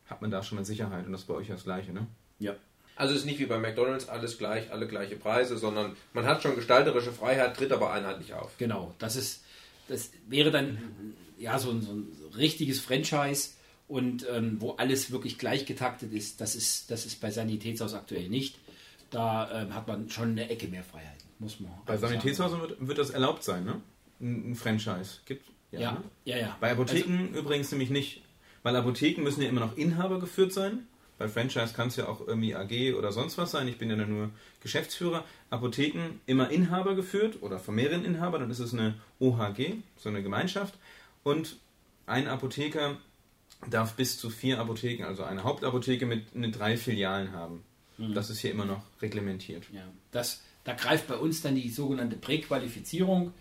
hat 0.07 0.23
man 0.23 0.31
da 0.31 0.43
schon 0.43 0.57
mal 0.57 0.65
Sicherheit 0.65 1.07
und 1.07 1.13
das 1.13 1.23
ist 1.23 1.27
bei 1.27 1.35
euch 1.35 1.49
das 1.49 1.65
Gleiche, 1.65 1.93
ne? 1.93 2.07
Ja. 2.39 2.55
Also 2.97 3.13
es 3.13 3.21
ist 3.21 3.27
nicht 3.27 3.39
wie 3.39 3.47
bei 3.47 3.59
McDonalds 3.59 4.09
alles 4.09 4.39
gleich, 4.39 4.73
alle 4.73 4.87
gleiche 4.87 5.17
Preise, 5.17 5.59
sondern 5.59 5.97
man 6.15 6.25
hat 6.25 6.43
schon 6.43 6.55
gestalterische 6.55 7.13
Freiheit, 7.13 7.57
tritt 7.57 7.73
aber 7.73 7.93
einheitlich 7.93 8.33
auf. 8.33 8.57
Genau, 8.57 8.95
das 8.99 9.17
ist, 9.17 9.45
das 9.89 10.11
wäre 10.27 10.51
dann 10.51 10.79
ja 11.39 11.59
so 11.59 11.71
ein, 11.71 11.83
so 11.83 11.93
ein 11.93 12.09
richtiges 12.37 12.81
Franchise 12.81 13.51
und 13.87 14.27
ähm, 14.31 14.61
wo 14.61 14.73
alles 14.73 15.11
wirklich 15.11 15.39
gleich 15.39 15.67
getaktet 15.67 16.13
ist. 16.13 16.41
Das 16.41 16.55
ist, 16.55 16.91
das 16.91 17.05
ist 17.05 17.21
bei 17.21 17.31
Sanitätshaus 17.31 17.93
aktuell 17.93 18.29
nicht 18.31 18.59
da 19.11 19.63
ähm, 19.63 19.75
hat 19.75 19.87
man 19.87 20.09
schon 20.11 20.31
eine 20.31 20.49
Ecke 20.49 20.69
mehr 20.69 20.83
Freiheit, 20.83 21.19
muss 21.39 21.61
man. 21.61 21.73
Bei 21.85 21.97
Sanitätshäusern 21.97 22.61
wird, 22.61 22.87
wird, 22.87 22.99
das 22.99 23.11
erlaubt 23.11 23.43
sein, 23.45 23.65
ne? 23.65 23.81
Ein, 24.21 24.55
Franchise. 24.55 25.19
Gibt, 25.27 25.47
ja, 25.71 25.81
ja, 25.81 25.93
ne? 25.93 26.03
ja, 26.25 26.37
ja, 26.39 26.57
Bei 26.61 26.73
Apotheken 26.73 27.29
also, 27.29 27.41
übrigens 27.41 27.71
nämlich 27.71 27.91
nicht. 27.91 28.23
Weil 28.67 28.75
Apotheken 28.75 29.23
müssen 29.23 29.43
ja 29.43 29.49
immer 29.49 29.61
noch 29.61 29.77
Inhaber 29.77 30.19
geführt 30.19 30.53
sein. 30.53 30.89
Bei 31.19 31.29
Franchise 31.29 31.73
kann 31.73 31.87
es 31.87 31.95
ja 31.95 32.09
auch 32.09 32.27
irgendwie 32.27 32.57
AG 32.57 32.97
oder 32.99 33.13
sonst 33.13 33.39
was 33.39 33.53
sein. 33.53 33.69
Ich 33.69 33.79
bin 33.79 33.89
ja 33.89 33.95
nur 33.95 34.31
Geschäftsführer. 34.61 35.25
Apotheken 35.51 36.19
immer 36.27 36.51
Inhaber 36.51 36.97
geführt 36.97 37.41
oder 37.43 37.61
von 37.61 37.77
mehreren 37.77 38.05
Inhabern. 38.05 38.41
Dann 38.41 38.51
ist 38.51 38.59
es 38.59 38.75
eine 38.75 38.95
OHG, 39.21 39.75
so 39.97 40.09
eine 40.09 40.21
Gemeinschaft. 40.21 40.75
Und 41.23 41.59
ein 42.07 42.27
Apotheker 42.27 42.97
darf 43.71 43.95
bis 43.95 44.19
zu 44.19 44.31
vier 44.31 44.59
Apotheken, 44.59 45.05
also 45.05 45.23
eine 45.23 45.45
Hauptapotheke 45.45 46.05
mit, 46.05 46.35
mit 46.35 46.59
drei 46.59 46.77
Filialen 46.77 47.31
haben. 47.31 47.63
Mhm. 47.99 48.15
Das 48.15 48.31
ist 48.31 48.41
hier 48.41 48.51
immer 48.51 48.65
noch 48.65 48.83
reglementiert. 49.01 49.63
Ja, 49.73 49.85
das, 50.11 50.43
da 50.65 50.73
greift 50.73 51.07
bei 51.07 51.15
uns 51.15 51.41
dann 51.41 51.55
die 51.55 51.71
sogenannte 51.71 52.17
Präqualifizierung. 52.17 53.33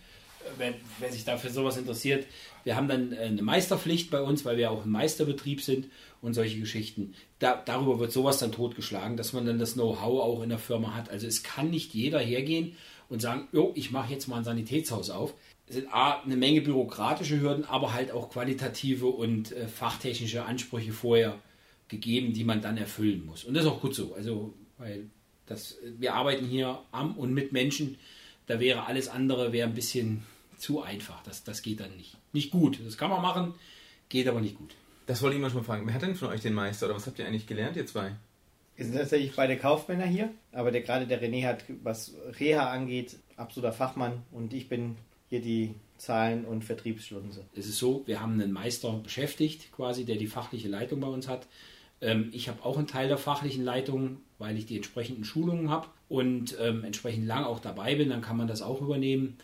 Äh, 0.45 0.49
wer, 0.57 0.73
wer 0.99 1.11
sich 1.11 1.25
dafür 1.25 1.49
sowas 1.49 1.77
interessiert, 1.77 2.25
wir 2.63 2.75
haben 2.75 2.87
dann 2.87 3.11
äh, 3.11 3.17
eine 3.17 3.41
Meisterpflicht 3.41 4.09
bei 4.11 4.21
uns, 4.21 4.45
weil 4.45 4.57
wir 4.57 4.71
auch 4.71 4.85
ein 4.85 4.91
Meisterbetrieb 4.91 5.61
sind 5.61 5.87
und 6.21 6.33
solche 6.33 6.59
Geschichten. 6.59 7.13
Da, 7.39 7.61
darüber 7.63 7.99
wird 7.99 8.11
sowas 8.11 8.39
dann 8.39 8.51
totgeschlagen, 8.51 9.17
dass 9.17 9.33
man 9.33 9.45
dann 9.45 9.59
das 9.59 9.73
Know-how 9.73 10.21
auch 10.21 10.41
in 10.43 10.49
der 10.49 10.59
Firma 10.59 10.93
hat. 10.93 11.09
Also 11.09 11.27
es 11.27 11.43
kann 11.43 11.69
nicht 11.69 11.93
jeder 11.93 12.19
hergehen 12.19 12.75
und 13.09 13.21
sagen, 13.21 13.47
jo, 13.51 13.71
ich 13.75 13.91
mache 13.91 14.13
jetzt 14.13 14.27
mal 14.27 14.37
ein 14.37 14.43
Sanitätshaus 14.43 15.09
auf. 15.09 15.33
Es 15.67 15.75
sind 15.75 15.91
A, 15.91 16.21
eine 16.21 16.35
Menge 16.35 16.61
bürokratische 16.61 17.39
Hürden, 17.39 17.65
aber 17.65 17.93
halt 17.93 18.11
auch 18.11 18.29
qualitative 18.29 19.07
und 19.07 19.51
äh, 19.51 19.67
fachtechnische 19.67 20.45
Ansprüche 20.45 20.93
vorher 20.93 21.39
gegeben, 21.87 22.33
die 22.33 22.43
man 22.43 22.61
dann 22.61 22.77
erfüllen 22.77 23.25
muss. 23.25 23.43
Und 23.43 23.53
das 23.53 23.63
ist 23.63 23.69
auch 23.69 23.81
gut 23.81 23.95
so. 23.95 24.13
Also, 24.13 24.53
weil 24.77 25.09
das, 25.45 25.77
wir 25.97 26.13
arbeiten 26.15 26.45
hier 26.45 26.79
am 26.91 27.15
und 27.17 27.33
mit 27.33 27.51
Menschen, 27.51 27.97
da 28.47 28.59
wäre 28.59 28.85
alles 28.85 29.07
andere 29.07 29.51
wäre 29.53 29.67
ein 29.67 29.73
bisschen 29.73 30.23
zu 30.57 30.81
einfach. 30.81 31.23
Das, 31.23 31.43
das 31.43 31.61
geht 31.61 31.79
dann 31.79 31.95
nicht. 31.95 32.17
Nicht 32.33 32.51
gut. 32.51 32.79
Das 32.85 32.97
kann 32.97 33.09
man 33.09 33.21
machen, 33.21 33.53
geht 34.09 34.27
aber 34.27 34.41
nicht 34.41 34.57
gut. 34.57 34.75
Das 35.07 35.21
wollte 35.21 35.35
ich 35.35 35.41
mal 35.41 35.51
schon 35.51 35.63
fragen. 35.63 35.85
Wer 35.85 35.93
hat 35.93 36.01
denn 36.01 36.15
von 36.15 36.29
euch 36.29 36.41
den 36.41 36.53
Meister 36.53 36.87
oder 36.87 36.95
was 36.95 37.05
habt 37.05 37.19
ihr 37.19 37.27
eigentlich 37.27 37.47
gelernt, 37.47 37.77
ihr 37.77 37.85
zwei? 37.85 38.15
Wir 38.75 38.85
sind 38.85 38.95
tatsächlich 38.95 39.35
beide 39.35 39.55
Kaufmänner 39.57 40.05
hier, 40.05 40.31
aber 40.51 40.71
der, 40.71 40.81
gerade 40.81 41.07
der 41.07 41.21
René 41.21 41.45
hat, 41.45 41.63
was 41.83 42.13
Reha 42.39 42.69
angeht, 42.71 43.17
absoluter 43.37 43.71
Fachmann 43.71 44.23
und 44.31 44.53
ich 44.53 44.67
bin 44.67 44.97
hier 45.29 45.41
die 45.41 45.75
Zahlen- 45.97 46.43
und 46.43 46.63
Vertriebsschlunse. 46.63 47.45
Es 47.55 47.67
ist 47.67 47.77
so, 47.77 48.03
wir 48.05 48.19
haben 48.19 48.33
einen 48.33 48.51
Meister 48.51 48.91
beschäftigt, 48.91 49.71
quasi, 49.71 50.03
der 50.03 50.17
die 50.17 50.27
fachliche 50.27 50.67
Leitung 50.67 50.99
bei 50.99 51.07
uns 51.07 51.29
hat. 51.29 51.47
Ähm, 52.01 52.29
ich 52.33 52.49
habe 52.49 52.65
auch 52.65 52.77
einen 52.77 52.87
Teil 52.87 53.07
der 53.07 53.17
fachlichen 53.17 53.63
Leitung, 53.63 54.17
weil 54.39 54.57
ich 54.57 54.65
die 54.65 54.75
entsprechenden 54.75 55.23
Schulungen 55.23 55.69
habe 55.69 55.87
und 56.09 56.57
ähm, 56.59 56.83
entsprechend 56.83 57.25
lang 57.25 57.45
auch 57.45 57.59
dabei 57.59 57.95
bin, 57.95 58.09
dann 58.09 58.21
kann 58.21 58.37
man 58.37 58.47
das 58.47 58.61
auch 58.61 58.81
übernehmen. 58.81 59.37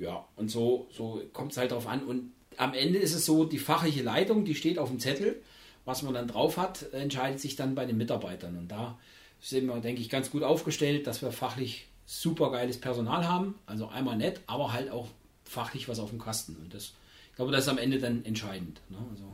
Ja, 0.00 0.26
und 0.36 0.50
so, 0.50 0.88
so 0.90 1.22
kommt 1.34 1.52
es 1.52 1.58
halt 1.58 1.72
darauf 1.72 1.86
an. 1.86 2.02
Und 2.02 2.32
am 2.56 2.72
Ende 2.72 2.98
ist 2.98 3.14
es 3.14 3.26
so, 3.26 3.44
die 3.44 3.58
fachliche 3.58 4.02
Leitung, 4.02 4.44
die 4.44 4.54
steht 4.54 4.78
auf 4.78 4.88
dem 4.88 4.98
Zettel. 4.98 5.42
Was 5.84 6.02
man 6.02 6.14
dann 6.14 6.28
drauf 6.28 6.56
hat, 6.56 6.92
entscheidet 6.92 7.40
sich 7.40 7.56
dann 7.56 7.74
bei 7.74 7.84
den 7.84 7.96
Mitarbeitern. 7.96 8.56
Und 8.56 8.68
da 8.68 8.98
sind 9.40 9.66
wir, 9.66 9.78
denke 9.80 10.00
ich, 10.00 10.08
ganz 10.08 10.30
gut 10.30 10.42
aufgestellt, 10.42 11.06
dass 11.06 11.22
wir 11.22 11.32
fachlich 11.32 11.88
super 12.06 12.50
geiles 12.50 12.80
Personal 12.80 13.28
haben. 13.28 13.54
Also 13.66 13.88
einmal 13.88 14.16
nett, 14.16 14.40
aber 14.46 14.72
halt 14.72 14.90
auch 14.90 15.08
fachlich 15.44 15.88
was 15.88 15.98
auf 15.98 16.10
dem 16.10 16.18
Kasten. 16.18 16.56
Und 16.56 16.72
das, 16.72 16.94
ich 17.30 17.36
glaube, 17.36 17.52
das 17.52 17.62
ist 17.62 17.68
am 17.68 17.78
Ende 17.78 17.98
dann 17.98 18.24
entscheidend. 18.24 18.80
Ne? 18.88 18.98
Also 19.10 19.24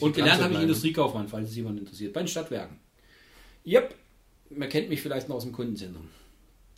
und 0.00 0.14
gelernt 0.14 0.42
habe 0.42 0.54
ich 0.54 0.60
Industriekaufmann, 0.60 1.28
falls 1.28 1.48
es 1.50 1.56
jemand 1.56 1.78
interessiert, 1.78 2.12
bei 2.12 2.20
den 2.20 2.28
Stadtwerken. 2.28 2.78
Yep, 3.66 3.94
man 4.50 4.68
kennt 4.68 4.88
mich 4.88 5.00
vielleicht 5.00 5.28
noch 5.28 5.36
aus 5.36 5.44
dem 5.44 5.52
Kundenzentrum. 5.52 6.08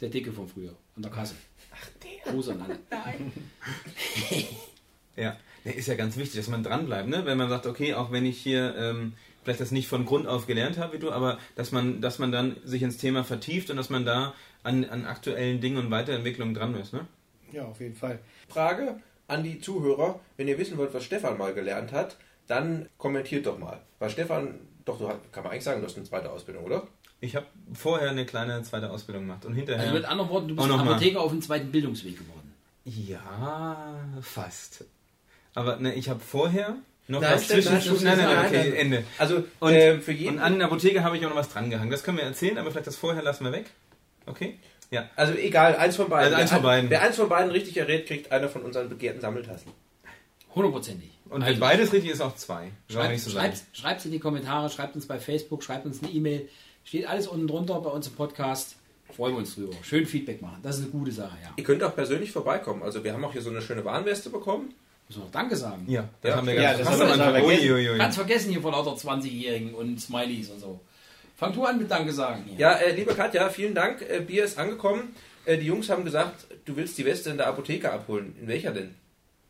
Der 0.00 0.10
Dicke 0.10 0.32
von 0.32 0.46
früher, 0.46 0.76
an 0.96 1.02
der 1.02 1.10
Kasse. 1.10 1.34
Ach, 1.72 1.88
der. 2.02 2.32
Gruß 2.32 2.50
an 2.50 2.62
alle. 2.62 2.78
Nein. 2.90 3.32
ja, 5.16 5.36
der 5.64 5.76
ist 5.76 5.88
ja 5.88 5.94
ganz 5.94 6.16
wichtig, 6.16 6.36
dass 6.36 6.48
man 6.48 6.62
dranbleibt, 6.62 7.08
ne? 7.08 7.24
wenn 7.24 7.38
man 7.38 7.48
sagt, 7.48 7.66
okay, 7.66 7.94
auch 7.94 8.12
wenn 8.12 8.26
ich 8.26 8.38
hier 8.38 8.74
ähm, 8.76 9.14
vielleicht 9.42 9.60
das 9.60 9.70
nicht 9.70 9.88
von 9.88 10.06
Grund 10.06 10.26
auf 10.26 10.46
gelernt 10.46 10.78
habe 10.78 10.94
wie 10.94 10.98
du, 10.98 11.10
aber 11.10 11.38
dass 11.56 11.72
man, 11.72 12.00
dass 12.00 12.18
man 12.18 12.32
dann 12.32 12.56
sich 12.64 12.82
ins 12.82 12.96
Thema 12.96 13.24
vertieft 13.24 13.70
und 13.70 13.76
dass 13.76 13.90
man 13.90 14.04
da 14.04 14.34
an, 14.62 14.84
an 14.84 15.04
aktuellen 15.04 15.60
Dingen 15.60 15.76
und 15.76 15.90
Weiterentwicklungen 15.90 16.54
dran 16.54 16.74
ist. 16.74 16.92
Ne? 16.92 17.06
Ja, 17.52 17.64
auf 17.64 17.80
jeden 17.80 17.94
Fall. 17.94 18.18
Frage 18.48 19.00
an 19.26 19.42
die 19.42 19.60
Zuhörer, 19.60 20.20
wenn 20.36 20.48
ihr 20.48 20.58
wissen 20.58 20.76
wollt, 20.76 20.92
was 20.92 21.04
Stefan 21.04 21.38
mal 21.38 21.54
gelernt 21.54 21.92
hat, 21.92 22.16
dann 22.46 22.88
kommentiert 22.98 23.46
doch 23.46 23.58
mal. 23.58 23.80
Weil 23.98 24.10
Stefan, 24.10 24.60
doch, 24.84 24.98
du 24.98 25.08
hast, 25.08 25.32
kann 25.32 25.44
man 25.44 25.52
eigentlich 25.52 25.64
sagen, 25.64 25.80
du 25.80 25.86
hast 25.86 25.96
eine 25.96 26.06
zweite 26.06 26.30
Ausbildung, 26.30 26.64
oder? 26.64 26.86
Ich 27.24 27.36
habe 27.36 27.46
vorher 27.72 28.10
eine 28.10 28.26
kleine 28.26 28.62
zweite 28.64 28.90
Ausbildung 28.90 29.26
gemacht 29.26 29.46
und 29.46 29.54
hinterher. 29.54 29.82
Also 29.82 29.94
mit 29.94 30.04
anderen 30.04 30.30
Worten, 30.30 30.48
du 30.48 30.56
bist 30.56 30.70
Apotheker 30.70 31.20
auf 31.20 31.30
dem 31.30 31.40
zweiten 31.40 31.72
Bildungsweg 31.72 32.18
geworden. 32.18 32.52
Ja, 32.84 33.96
fast. 34.20 34.84
Aber 35.54 35.76
ne, 35.76 35.94
ich 35.94 36.10
habe 36.10 36.20
vorher 36.20 36.76
noch 37.08 37.22
was 37.22 37.48
zwischen. 37.48 37.72
Nein, 37.72 37.82
nein, 38.04 38.18
nein, 38.18 38.28
nein, 38.28 38.46
okay, 38.46 38.76
Ende. 38.76 39.04
Also 39.16 39.44
und, 39.60 39.72
äh, 39.72 40.00
für 40.00 40.12
jeden. 40.12 40.34
Und 40.34 40.40
an 40.40 40.58
der 40.58 40.66
Apotheke 40.66 41.02
habe 41.02 41.16
ich 41.16 41.24
auch 41.24 41.30
noch 41.30 41.36
was 41.36 41.48
drangehangen. 41.48 41.90
Das 41.90 42.02
können 42.02 42.18
wir 42.18 42.24
erzählen, 42.24 42.58
aber 42.58 42.70
vielleicht 42.70 42.88
das 42.88 42.96
vorher 42.96 43.22
lassen 43.22 43.44
wir 43.44 43.52
weg. 43.52 43.70
Okay? 44.26 44.58
Ja. 44.90 45.08
Also 45.16 45.32
egal, 45.34 45.76
eins 45.76 45.96
von 45.96 46.10
beiden. 46.10 46.26
Also 46.26 46.42
eins 46.42 46.52
von 46.52 46.62
beiden. 46.62 46.90
Wer 46.90 47.02
eins 47.02 47.16
von 47.16 47.28
beiden 47.28 47.50
richtig 47.50 47.78
errät, 47.78 48.06
kriegt 48.06 48.32
einer 48.32 48.50
von 48.50 48.62
unseren 48.62 48.90
begehrten 48.90 49.22
Sammeltassen. 49.22 49.72
Hundertprozentig. 50.54 51.10
Und 51.30 51.42
also, 51.42 51.54
wenn 51.54 51.60
beides 51.60 51.92
richtig 51.92 52.10
ist, 52.10 52.20
auch 52.20 52.36
zwei. 52.36 52.70
Schreibt 52.88 53.18
so 53.18 53.38
es 53.38 54.04
in 54.04 54.12
die 54.12 54.20
Kommentare, 54.20 54.68
schreibt 54.68 54.94
uns 54.94 55.06
bei 55.06 55.18
Facebook, 55.18 55.62
schreibt 55.64 55.86
uns 55.86 56.02
eine 56.02 56.12
E-Mail. 56.12 56.48
Steht 56.84 57.06
alles 57.06 57.26
unten 57.26 57.46
drunter 57.46 57.80
bei 57.80 57.90
uns 57.90 58.06
im 58.08 58.14
Podcast. 58.14 58.76
freuen 59.14 59.34
wir 59.34 59.38
uns 59.38 59.54
drüber. 59.54 59.74
Schön 59.82 60.06
Feedback 60.06 60.42
machen. 60.42 60.58
Das 60.62 60.76
ist 60.76 60.82
eine 60.82 60.90
gute 60.90 61.12
Sache, 61.12 61.36
ja. 61.42 61.50
Ihr 61.56 61.64
könnt 61.64 61.82
auch 61.82 61.94
persönlich 61.94 62.32
vorbeikommen. 62.32 62.82
Also 62.82 63.02
wir 63.04 63.12
haben 63.12 63.24
auch 63.24 63.32
hier 63.32 63.42
so 63.42 63.50
eine 63.50 63.62
schöne 63.62 63.84
Warnweste 63.84 64.28
bekommen. 64.30 64.74
Müssen 65.08 65.20
wir 65.20 65.24
noch 65.26 65.32
Danke 65.32 65.54
sagen. 65.56 65.84
Ja, 65.88 66.08
das 66.20 66.30
Ja. 66.30 66.36
haben 66.36 66.46
wir 66.46 66.54
Ja, 66.54 66.72
ganz 66.74 66.78
das 66.88 67.00
aber 67.00 67.12
Anfang- 67.12 67.32
vergessen. 67.34 67.70
Ui, 67.70 67.72
ui, 67.74 67.90
ui. 67.90 67.98
Ganz 67.98 68.14
vergessen 68.16 68.50
hier 68.50 68.60
vor 68.62 68.72
lauter 68.72 68.96
20-Jährigen 68.96 69.74
und 69.74 70.00
Smileys 70.00 70.50
und 70.50 70.60
so. 70.60 70.80
Fang 71.36 71.52
du 71.52 71.64
an 71.64 71.78
mit 71.78 71.90
Danke 71.90 72.12
sagen. 72.12 72.44
Hier. 72.48 72.58
Ja, 72.58 72.72
äh, 72.74 72.94
liebe 72.94 73.14
Katja, 73.14 73.48
vielen 73.50 73.74
Dank. 73.74 74.02
Äh, 74.02 74.20
Bier 74.20 74.44
ist 74.44 74.58
angekommen. 74.58 75.14
Äh, 75.44 75.58
die 75.58 75.66
Jungs 75.66 75.88
haben 75.90 76.04
gesagt, 76.04 76.46
du 76.64 76.74
willst 76.76 76.96
die 76.98 77.04
Weste 77.04 77.30
in 77.30 77.36
der 77.36 77.46
Apotheke 77.48 77.92
abholen. 77.92 78.34
In 78.40 78.48
welcher 78.48 78.72
denn? 78.72 78.94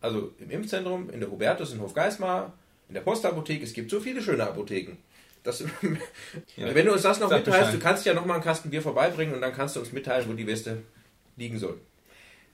Also 0.00 0.33
im 0.41 0.50
Impfzentrum, 0.50 1.09
in 1.11 1.21
der 1.21 1.31
Hubertus 1.31 1.73
in 1.73 1.81
Hofgeismar, 1.81 2.53
in 2.88 2.95
der 2.95 3.03
Postapotheke. 3.03 3.64
Es 3.64 3.73
gibt 3.73 3.91
so 3.91 4.00
viele 4.00 4.21
schöne 4.21 4.43
Apotheken. 4.45 4.97
Das, 5.45 5.61
Ja. 6.57 6.75
Wenn 6.75 6.87
du 6.87 6.93
uns 6.93 7.03
das 7.03 7.21
noch 7.21 7.29
Sag 7.29 7.39
mitteilst, 7.39 7.61
Bescheid. 7.61 7.75
du 7.75 7.79
kannst 7.79 8.07
ja 8.07 8.15
noch 8.15 8.27
mal 8.27 8.35
einen 8.35 8.43
Kasten 8.43 8.71
Bier 8.71 8.83
vorbeibringen 8.83 9.35
und 9.35 9.41
dann 9.41 9.53
kannst 9.53 9.77
du 9.77 9.81
uns 9.81 9.93
mitteilen, 9.93 10.29
wo 10.29 10.33
die 10.33 10.47
Weste 10.47 10.83
liegen 11.37 11.59
soll. 11.59 11.79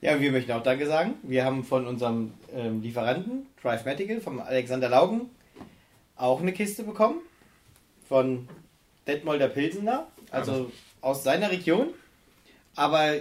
Ja, 0.01 0.19
wir 0.19 0.31
möchten 0.31 0.51
auch 0.51 0.63
Danke 0.63 0.85
sagen. 0.87 1.15
Wir 1.23 1.45
haben 1.45 1.63
von 1.63 1.87
unserem 1.87 2.33
ähm, 2.53 2.81
Lieferanten, 2.81 3.47
Drive 3.61 3.85
Medical, 3.85 4.19
vom 4.19 4.39
Alexander 4.39 4.89
Laugen, 4.89 5.29
auch 6.15 6.41
eine 6.41 6.53
Kiste 6.53 6.83
bekommen. 6.83 7.19
Von 8.07 8.49
Detmolder 9.07 9.47
Pilsener, 9.47 10.07
also 10.29 10.71
aus 11.01 11.23
seiner 11.23 11.49
Region. 11.49 11.89
Aber 12.75 13.13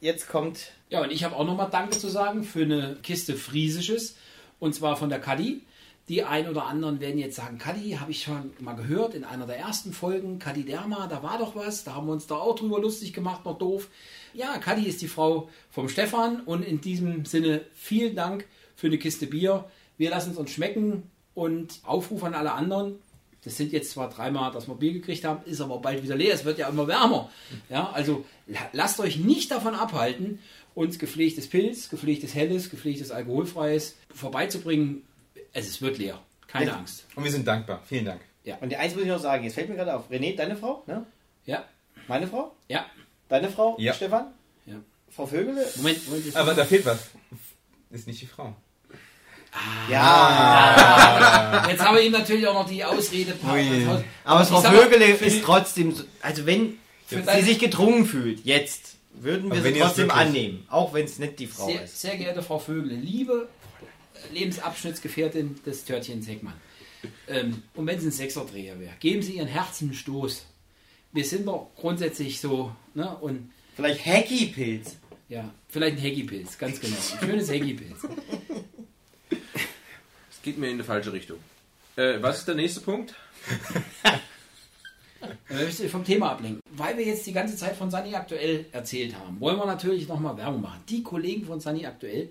jetzt 0.00 0.28
kommt, 0.28 0.72
Ja, 0.88 1.02
und 1.02 1.12
ich 1.12 1.22
habe 1.24 1.36
auch 1.36 1.44
nochmal 1.44 1.68
Danke 1.70 1.98
zu 1.98 2.08
sagen 2.08 2.44
für 2.44 2.62
eine 2.62 2.96
Kiste 3.02 3.34
Friesisches. 3.34 4.16
Und 4.58 4.74
zwar 4.74 4.96
von 4.96 5.10
der 5.10 5.20
Kadi. 5.20 5.62
Die 6.08 6.24
ein 6.24 6.48
oder 6.48 6.66
anderen 6.66 7.00
werden 7.00 7.18
jetzt 7.18 7.36
sagen, 7.36 7.58
Kadi, 7.58 7.92
habe 7.92 8.10
ich 8.10 8.22
schon 8.24 8.50
mal 8.58 8.74
gehört 8.74 9.14
in 9.14 9.24
einer 9.24 9.46
der 9.46 9.58
ersten 9.58 9.92
Folgen. 9.92 10.38
Kadi 10.38 10.64
Derma, 10.64 11.06
da 11.06 11.22
war 11.22 11.38
doch 11.38 11.54
was. 11.54 11.84
Da 11.84 11.94
haben 11.94 12.06
wir 12.06 12.12
uns 12.12 12.26
da 12.26 12.34
auch 12.34 12.56
drüber 12.56 12.80
lustig 12.80 13.12
gemacht, 13.12 13.44
noch 13.44 13.56
doof. 13.56 13.88
Ja, 14.34 14.58
Kadi 14.58 14.86
ist 14.86 15.00
die 15.00 15.08
Frau 15.08 15.48
vom 15.70 15.88
Stefan. 15.88 16.40
Und 16.40 16.64
in 16.64 16.80
diesem 16.80 17.24
Sinne 17.24 17.62
vielen 17.74 18.16
Dank 18.16 18.46
für 18.76 18.88
eine 18.88 18.98
Kiste 18.98 19.26
Bier. 19.26 19.64
Wir 19.96 20.10
lassen 20.10 20.32
es 20.32 20.36
uns 20.36 20.50
schmecken. 20.50 21.04
Und 21.34 21.80
Aufruf 21.84 22.24
an 22.24 22.34
alle 22.34 22.52
anderen. 22.52 22.96
Das 23.44 23.56
sind 23.56 23.72
jetzt 23.72 23.90
zwar 23.92 24.10
dreimal, 24.10 24.52
dass 24.52 24.68
wir 24.68 24.74
Bier 24.74 24.92
gekriegt 24.92 25.24
haben, 25.24 25.42
ist 25.46 25.60
aber 25.60 25.78
bald 25.78 26.02
wieder 26.02 26.14
leer. 26.16 26.34
Es 26.34 26.44
wird 26.44 26.58
ja 26.58 26.68
immer 26.68 26.86
wärmer. 26.88 27.30
Ja, 27.70 27.90
also 27.90 28.24
la- 28.46 28.68
lasst 28.72 29.00
euch 29.00 29.16
nicht 29.16 29.50
davon 29.50 29.74
abhalten, 29.74 30.38
uns 30.74 30.98
gepflegtes 30.98 31.48
Pilz, 31.48 31.88
gepflegtes 31.88 32.34
Helles, 32.34 32.70
gepflegtes 32.70 33.10
Alkoholfreies 33.10 33.96
vorbeizubringen. 34.14 35.02
Es 35.52 35.66
ist- 35.68 35.82
wird 35.82 35.98
leer. 35.98 36.18
Keine 36.46 36.66
Ja. 36.70 36.76
Angst. 36.76 37.06
Und 37.14 37.24
wir 37.24 37.30
sind 37.30 37.46
dankbar. 37.46 37.82
Vielen 37.86 38.04
Dank. 38.04 38.20
und 38.60 38.74
eins 38.74 38.94
muss 38.94 39.02
ich 39.04 39.08
noch 39.08 39.20
sagen, 39.20 39.44
jetzt 39.44 39.54
fällt 39.54 39.68
mir 39.68 39.76
gerade 39.76 39.94
auf. 39.94 40.10
René, 40.10 40.34
deine 40.36 40.56
Frau? 40.56 40.82
Ne? 40.86 41.06
Ja, 41.46 41.64
Meine 42.08 42.26
Frau? 42.26 42.54
ja, 42.68 42.86
Deine 43.28 43.48
Frau? 43.50 43.76
Ja. 43.78 43.94
Stefan? 43.94 44.26
ja. 44.66 44.74
Frau 45.10 45.26
Vögele? 45.26 45.66
Moment, 45.76 46.08
Moment. 46.08 46.36
Aber 46.36 46.52
da 46.54 46.64
fehlt 46.64 46.84
was. 46.86 46.98
Ist 47.90 48.06
nicht 48.06 48.20
die 48.20 48.26
Frau. 48.26 48.54
Ja, 49.90 51.66
Jetzt 51.70 51.84
haben 51.84 51.94
wir 51.96 52.02
ihm 52.02 52.12
natürlich 52.12 52.46
auch 52.46 52.54
noch 52.54 52.68
die 52.68 52.82
Ausrede. 52.84 53.34
Ui. 53.44 53.86
aber 54.24 54.42
Ich 54.42 54.48
Frau 54.48 54.60
Vögele 54.62 55.04
ist 55.06 55.36
die- 55.36 55.40
trotzdem, 55.42 55.92
so, 55.94 56.04
also 56.22 56.46
wenn 56.46 56.78
sie 57.08 57.42
sich 57.42 57.58
gedrungen 57.58 58.06
fühlt, 58.06 58.44
jetzt, 58.44 58.96
würden 59.14 59.50
wir 59.52 59.58
Aber 59.60 59.68
sie 59.72 59.78
trotzdem 59.78 60.10
annehmen. 60.10 60.66
Auch 60.70 60.92
wenn 60.94 61.04
es 61.04 61.18
nicht 61.18 61.38
die 61.38 61.46
Frau 61.46 61.66
Sehr, 61.66 61.82
ist. 61.84 62.00
sehr 62.00 62.16
geehrte 62.16 62.42
Frau 62.42 62.58
Vögele, 62.58 62.94
liebe 62.94 63.48
Lebensabschnittsgefährtin 64.32 65.60
des 65.64 65.84
Törtchens 65.84 66.28
Heckmann. 66.28 66.54
Ähm, 67.28 67.62
und 67.74 67.86
wenn 67.86 67.98
es 67.98 68.04
ein 68.04 68.10
Sechserdreher 68.12 68.78
wäre, 68.78 68.94
geben 69.00 69.22
Sie 69.22 69.36
Ihren 69.36 69.48
Herzen 69.48 69.88
einen 69.88 69.94
Stoß. 69.94 70.46
Wir 71.12 71.24
sind 71.24 71.46
doch 71.46 71.70
grundsätzlich 71.76 72.40
so, 72.40 72.74
ne? 72.94 73.16
Und 73.18 73.50
Vielleicht 73.74 74.04
Hacky-Pilz. 74.06 74.96
ja, 75.28 75.52
vielleicht 75.68 75.96
ein 75.96 76.02
Heggy-Pilz, 76.02 76.58
ganz 76.58 76.80
genau. 76.80 76.96
Ein 76.96 77.26
schönes 77.28 77.50
Heggy-Pilz. 77.50 77.98
Es 79.30 80.42
geht 80.42 80.58
mir 80.58 80.70
in 80.70 80.78
die 80.78 80.84
falsche 80.84 81.12
Richtung. 81.12 81.38
Äh, 81.96 82.20
was 82.20 82.38
ist 82.40 82.48
der 82.48 82.54
nächste 82.54 82.80
Punkt? 82.80 83.14
Ich 85.48 85.56
möchte 85.56 85.88
vom 85.88 86.04
Thema 86.04 86.32
ablenken. 86.32 86.60
Weil 86.72 86.98
wir 86.98 87.04
jetzt 87.04 87.24
die 87.26 87.32
ganze 87.32 87.56
Zeit 87.56 87.76
von 87.76 87.90
Sunny 87.92 88.14
Aktuell 88.14 88.66
erzählt 88.72 89.14
haben, 89.16 89.38
wollen 89.38 89.56
wir 89.56 89.66
natürlich 89.66 90.08
nochmal 90.08 90.36
Werbung 90.36 90.62
machen. 90.62 90.82
Die 90.88 91.02
Kollegen 91.04 91.46
von 91.46 91.60
Sunny 91.60 91.86
Aktuell 91.86 92.30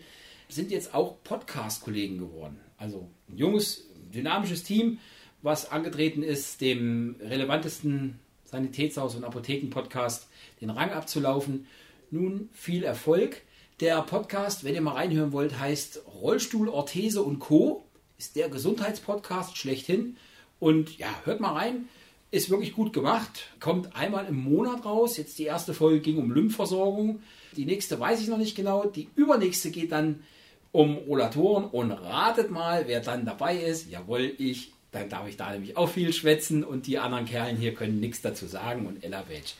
sind 0.53 0.72
jetzt 0.72 0.93
auch 0.93 1.24
Podcast-Kollegen 1.24 2.17
geworden. 2.17 2.60
Also 2.77 3.10
ein 3.29 3.38
junges, 3.38 3.88
dynamisches 4.13 4.63
Team, 4.63 5.00
was 5.41 5.72
angetreten 5.72 6.24
ist, 6.24 6.62
dem 6.62 7.15
relevantesten 7.20 8.20
Sanitätshaus- 8.51 9.15
und 9.15 9.24
Apotheken-Podcast 9.24 10.27
den 10.60 10.70
Rang 10.70 10.91
abzulaufen. 10.91 11.67
Nun 12.12 12.50
viel 12.53 12.84
Erfolg. 12.84 13.41
Der 13.79 14.01
Podcast, 14.01 14.63
wenn 14.63 14.75
ihr 14.75 14.81
mal 14.81 14.93
reinhören 14.93 15.31
wollt, 15.31 15.58
heißt 15.58 16.01
Rollstuhl, 16.22 16.70
Orthese 16.70 17.24
und 17.24 17.39
Co. 17.39 17.86
Ist 18.17 18.36
der 18.36 18.50
Gesundheitspodcast 18.50 19.58
schlechthin. 19.58 20.17
Und 20.60 20.98
ja, 21.00 21.08
hört 21.24 21.39
mal 21.39 21.53
rein. 21.53 21.88
Ist 22.29 22.50
wirklich 22.50 22.74
gut 22.74 22.93
gemacht. 22.93 23.50
Kommt 23.60 23.96
einmal 23.96 24.27
im 24.27 24.36
Monat 24.43 24.86
raus. 24.86 25.17
Jetzt 25.17 25.39
die 25.39 25.46
erste 25.46 25.74
Folge 25.74 26.01
ging 26.01 26.17
um 26.17 26.31
Lymphversorgung. 26.31 27.22
Die 27.55 27.65
nächste 27.65 28.00
weiß 28.00 28.22
ich 28.22 28.27
noch 28.27 28.38
nicht 28.38 28.55
genau. 28.55 28.86
Die 28.86 29.10
übernächste 29.15 29.72
geht 29.72 29.91
dann 29.91 30.24
um 30.72 30.98
Rollatoren. 30.98 31.66
Und 31.66 31.92
ratet 31.92 32.51
mal, 32.51 32.88
wer 32.88 33.01
dann 33.01 33.25
dabei 33.25 33.58
ist. 33.58 33.90
Jawohl, 33.90 34.34
ich. 34.38 34.74
Dann 34.92 35.08
darf 35.08 35.25
ich 35.25 35.38
da 35.38 35.51
nämlich 35.51 35.78
auch 35.78 35.88
viel 35.88 36.12
schwätzen. 36.12 36.63
Und 36.63 36.86
die 36.88 37.00
anderen 37.00 37.25
Kerlen 37.25 37.56
hier 37.56 37.74
können 37.74 38.00
nichts 38.00 38.22
dazu 38.22 38.46
sagen. 38.46 38.86
Und 38.86 39.04
Ella 39.04 39.24
Welch. 39.30 39.56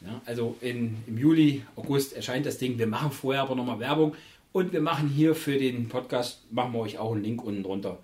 Ja, 0.00 0.20
also 0.24 0.56
in, 0.60 0.96
im 1.06 1.18
Juli, 1.18 1.62
August 1.74 2.14
erscheint 2.14 2.46
das 2.46 2.58
Ding. 2.58 2.78
Wir 2.78 2.86
machen 2.86 3.10
vorher 3.10 3.42
aber 3.42 3.54
nochmal 3.54 3.80
Werbung. 3.80 4.14
Und 4.52 4.72
wir 4.72 4.80
machen 4.80 5.08
hier 5.08 5.34
für 5.34 5.58
den 5.58 5.88
Podcast, 5.88 6.40
machen 6.50 6.72
wir 6.72 6.80
euch 6.80 6.98
auch 6.98 7.12
einen 7.12 7.22
Link 7.22 7.44
unten 7.44 7.62
drunter. 7.62 7.98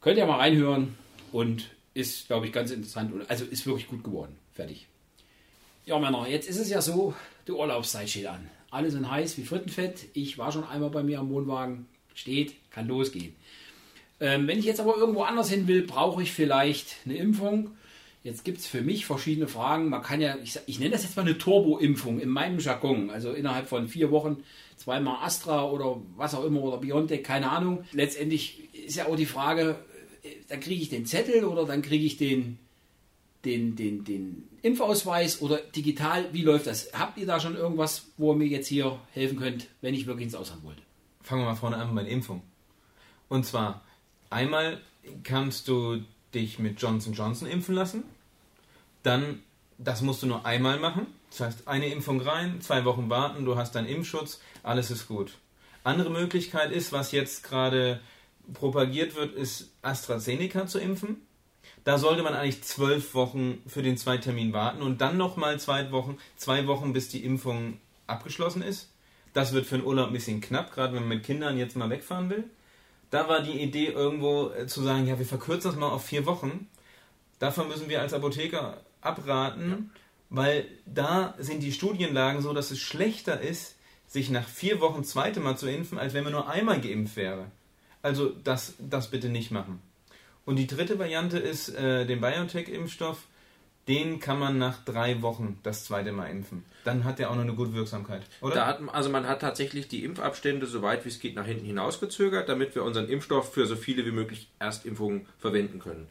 Könnt 0.00 0.18
ihr 0.18 0.26
mal 0.26 0.36
reinhören 0.36 0.96
und 1.32 1.70
ist, 1.94 2.26
glaube 2.26 2.46
ich, 2.46 2.52
ganz 2.52 2.70
interessant. 2.70 3.12
Und 3.12 3.30
also 3.30 3.44
ist 3.44 3.66
wirklich 3.66 3.88
gut 3.88 4.04
geworden. 4.04 4.36
Fertig. 4.52 4.86
Ja, 5.86 5.98
Männer, 5.98 6.26
jetzt 6.28 6.48
ist 6.48 6.58
es 6.58 6.68
ja 6.68 6.82
so, 6.82 7.14
die 7.46 7.52
Urlaubszeit 7.52 8.08
steht 8.10 8.26
an. 8.26 8.50
Alle 8.70 8.90
sind 8.90 9.10
heiß 9.10 9.38
wie 9.38 9.44
Frittenfett. 9.44 10.06
Ich 10.12 10.38
war 10.38 10.52
schon 10.52 10.64
einmal 10.64 10.90
bei 10.90 11.02
mir 11.02 11.20
am 11.20 11.30
Wohnwagen. 11.30 11.86
Steht, 12.14 12.54
kann 12.70 12.88
losgehen. 12.88 13.34
Ähm, 14.20 14.46
wenn 14.46 14.58
ich 14.58 14.64
jetzt 14.64 14.80
aber 14.80 14.96
irgendwo 14.96 15.22
anders 15.22 15.50
hin 15.50 15.68
will, 15.68 15.82
brauche 15.82 16.22
ich 16.22 16.32
vielleicht 16.32 16.96
eine 17.04 17.16
Impfung. 17.16 17.70
Jetzt 18.24 18.44
gibt 18.44 18.58
es 18.58 18.66
für 18.66 18.82
mich 18.82 19.06
verschiedene 19.06 19.46
Fragen. 19.46 19.88
Man 19.88 20.02
kann 20.02 20.20
ja, 20.20 20.36
ich, 20.42 20.58
ich 20.66 20.80
nenne 20.80 20.92
das 20.92 21.04
jetzt 21.04 21.16
mal 21.16 21.22
eine 21.22 21.38
Turbo-Impfung 21.38 22.18
in 22.18 22.28
meinem 22.28 22.58
Jargon. 22.58 23.10
Also 23.10 23.32
innerhalb 23.32 23.68
von 23.68 23.86
vier 23.86 24.10
Wochen 24.10 24.42
zweimal 24.76 25.24
Astra 25.24 25.70
oder 25.70 26.00
was 26.16 26.34
auch 26.34 26.44
immer 26.44 26.62
oder 26.62 26.78
Biontech, 26.78 27.22
keine 27.22 27.50
Ahnung. 27.50 27.84
Letztendlich 27.92 28.68
ist 28.72 28.96
ja 28.96 29.06
auch 29.06 29.16
die 29.16 29.26
Frage, 29.26 29.76
äh, 30.22 30.30
dann 30.48 30.60
kriege 30.60 30.82
ich 30.82 30.88
den 30.88 31.06
Zettel 31.06 31.44
oder 31.44 31.66
dann 31.66 31.82
kriege 31.82 32.04
ich 32.04 32.16
den, 32.16 32.58
den, 33.44 33.76
den, 33.76 34.04
den 34.04 34.48
Impfausweis 34.62 35.40
oder 35.40 35.58
digital. 35.58 36.32
Wie 36.32 36.42
läuft 36.42 36.66
das? 36.66 36.92
Habt 36.92 37.18
ihr 37.18 37.26
da 37.26 37.38
schon 37.38 37.56
irgendwas, 37.56 38.06
wo 38.16 38.32
ihr 38.32 38.36
mir 38.36 38.46
jetzt 38.46 38.66
hier 38.66 38.98
helfen 39.12 39.38
könnt, 39.38 39.68
wenn 39.80 39.94
ich 39.94 40.06
wirklich 40.06 40.26
ins 40.26 40.34
Ausland 40.34 40.64
wollte? 40.64 40.82
Fangen 41.22 41.42
wir 41.42 41.46
mal 41.46 41.56
vorne 41.56 41.76
an 41.76 41.94
bei 41.94 42.02
der 42.02 42.12
Impfung. 42.12 42.42
Und 43.28 43.46
zwar, 43.46 43.82
einmal 44.30 44.80
kannst 45.22 45.68
du 45.68 46.02
dich 46.34 46.58
mit 46.58 46.80
Johnson 46.80 47.12
Johnson 47.12 47.48
impfen 47.48 47.74
lassen. 47.74 48.04
Dann, 49.02 49.42
das 49.78 50.02
musst 50.02 50.22
du 50.22 50.26
nur 50.26 50.44
einmal 50.44 50.78
machen. 50.78 51.06
Das 51.30 51.40
heißt, 51.40 51.68
eine 51.68 51.88
Impfung 51.88 52.20
rein, 52.20 52.60
zwei 52.60 52.84
Wochen 52.84 53.10
warten, 53.10 53.44
du 53.44 53.56
hast 53.56 53.74
deinen 53.74 53.88
Impfschutz, 53.88 54.40
alles 54.62 54.90
ist 54.90 55.08
gut. 55.08 55.38
Andere 55.84 56.10
Möglichkeit 56.10 56.72
ist, 56.72 56.92
was 56.92 57.12
jetzt 57.12 57.44
gerade 57.44 58.00
propagiert 58.52 59.14
wird, 59.16 59.34
ist 59.34 59.70
AstraZeneca 59.82 60.66
zu 60.66 60.78
impfen. 60.78 61.25
Da 61.86 61.98
sollte 61.98 62.24
man 62.24 62.34
eigentlich 62.34 62.64
zwölf 62.64 63.14
Wochen 63.14 63.62
für 63.64 63.80
den 63.80 63.96
Zweitermin 63.96 64.52
warten 64.52 64.82
und 64.82 65.00
dann 65.00 65.16
nochmal 65.16 65.60
zwei 65.60 65.92
Wochen, 65.92 66.18
zwei 66.36 66.66
Wochen, 66.66 66.92
bis 66.92 67.08
die 67.10 67.24
Impfung 67.24 67.78
abgeschlossen 68.08 68.60
ist. 68.60 68.90
Das 69.34 69.52
wird 69.52 69.66
für 69.66 69.78
den 69.78 69.86
Urlaub 69.86 70.08
ein 70.08 70.12
bisschen 70.12 70.40
knapp, 70.40 70.72
gerade 70.72 70.94
wenn 70.94 71.06
man 71.06 71.18
mit 71.18 71.24
Kindern 71.24 71.56
jetzt 71.56 71.76
mal 71.76 71.88
wegfahren 71.88 72.28
will. 72.28 72.42
Da 73.10 73.28
war 73.28 73.40
die 73.40 73.62
Idee 73.62 73.86
irgendwo 73.86 74.50
äh, 74.50 74.66
zu 74.66 74.82
sagen, 74.82 75.06
ja, 75.06 75.16
wir 75.20 75.26
verkürzen 75.26 75.70
das 75.70 75.78
mal 75.78 75.88
auf 75.88 76.04
vier 76.04 76.26
Wochen. 76.26 76.66
Davon 77.38 77.68
müssen 77.68 77.88
wir 77.88 78.00
als 78.00 78.14
Apotheker 78.14 78.80
abraten, 79.00 79.92
weil 80.28 80.66
da 80.86 81.36
sind 81.38 81.62
die 81.62 81.70
Studienlagen 81.70 82.42
so, 82.42 82.52
dass 82.52 82.72
es 82.72 82.80
schlechter 82.80 83.40
ist, 83.40 83.76
sich 84.08 84.28
nach 84.28 84.48
vier 84.48 84.80
Wochen 84.80 85.04
zweite 85.04 85.38
Mal 85.38 85.56
zu 85.56 85.70
impfen, 85.70 85.98
als 85.98 86.14
wenn 86.14 86.24
man 86.24 86.32
nur 86.32 86.48
einmal 86.48 86.80
geimpft 86.80 87.14
wäre. 87.14 87.46
Also 88.02 88.30
das, 88.42 88.74
das 88.80 89.08
bitte 89.08 89.28
nicht 89.28 89.52
machen. 89.52 89.80
Und 90.46 90.56
die 90.56 90.66
dritte 90.66 90.98
Variante 90.98 91.38
ist 91.38 91.68
äh, 91.74 92.06
den 92.06 92.22
BioNTech-Impfstoff. 92.22 93.18
Den 93.88 94.18
kann 94.18 94.38
man 94.38 94.58
nach 94.58 94.84
drei 94.84 95.22
Wochen 95.22 95.58
das 95.62 95.84
zweite 95.84 96.10
Mal 96.10 96.28
impfen. 96.28 96.64
Dann 96.84 97.04
hat 97.04 97.18
der 97.18 97.30
auch 97.30 97.36
noch 97.36 97.42
eine 97.42 97.54
gute 97.54 97.74
Wirksamkeit, 97.74 98.22
oder? 98.40 98.66
Hat, 98.66 98.80
also 98.92 99.10
man 99.10 99.28
hat 99.28 99.40
tatsächlich 99.40 99.86
die 99.86 100.02
Impfabstände 100.02 100.66
so 100.66 100.82
weit 100.82 101.04
wie 101.04 101.08
es 101.08 101.20
geht 101.20 101.36
nach 101.36 101.46
hinten 101.46 101.66
hinausgezögert, 101.66 102.48
damit 102.48 102.74
wir 102.74 102.82
unseren 102.82 103.08
Impfstoff 103.08 103.52
für 103.52 103.66
so 103.66 103.76
viele 103.76 104.04
wie 104.04 104.10
möglich 104.10 104.48
Erstimpfungen 104.58 105.26
verwenden 105.38 105.78
können. 105.78 106.08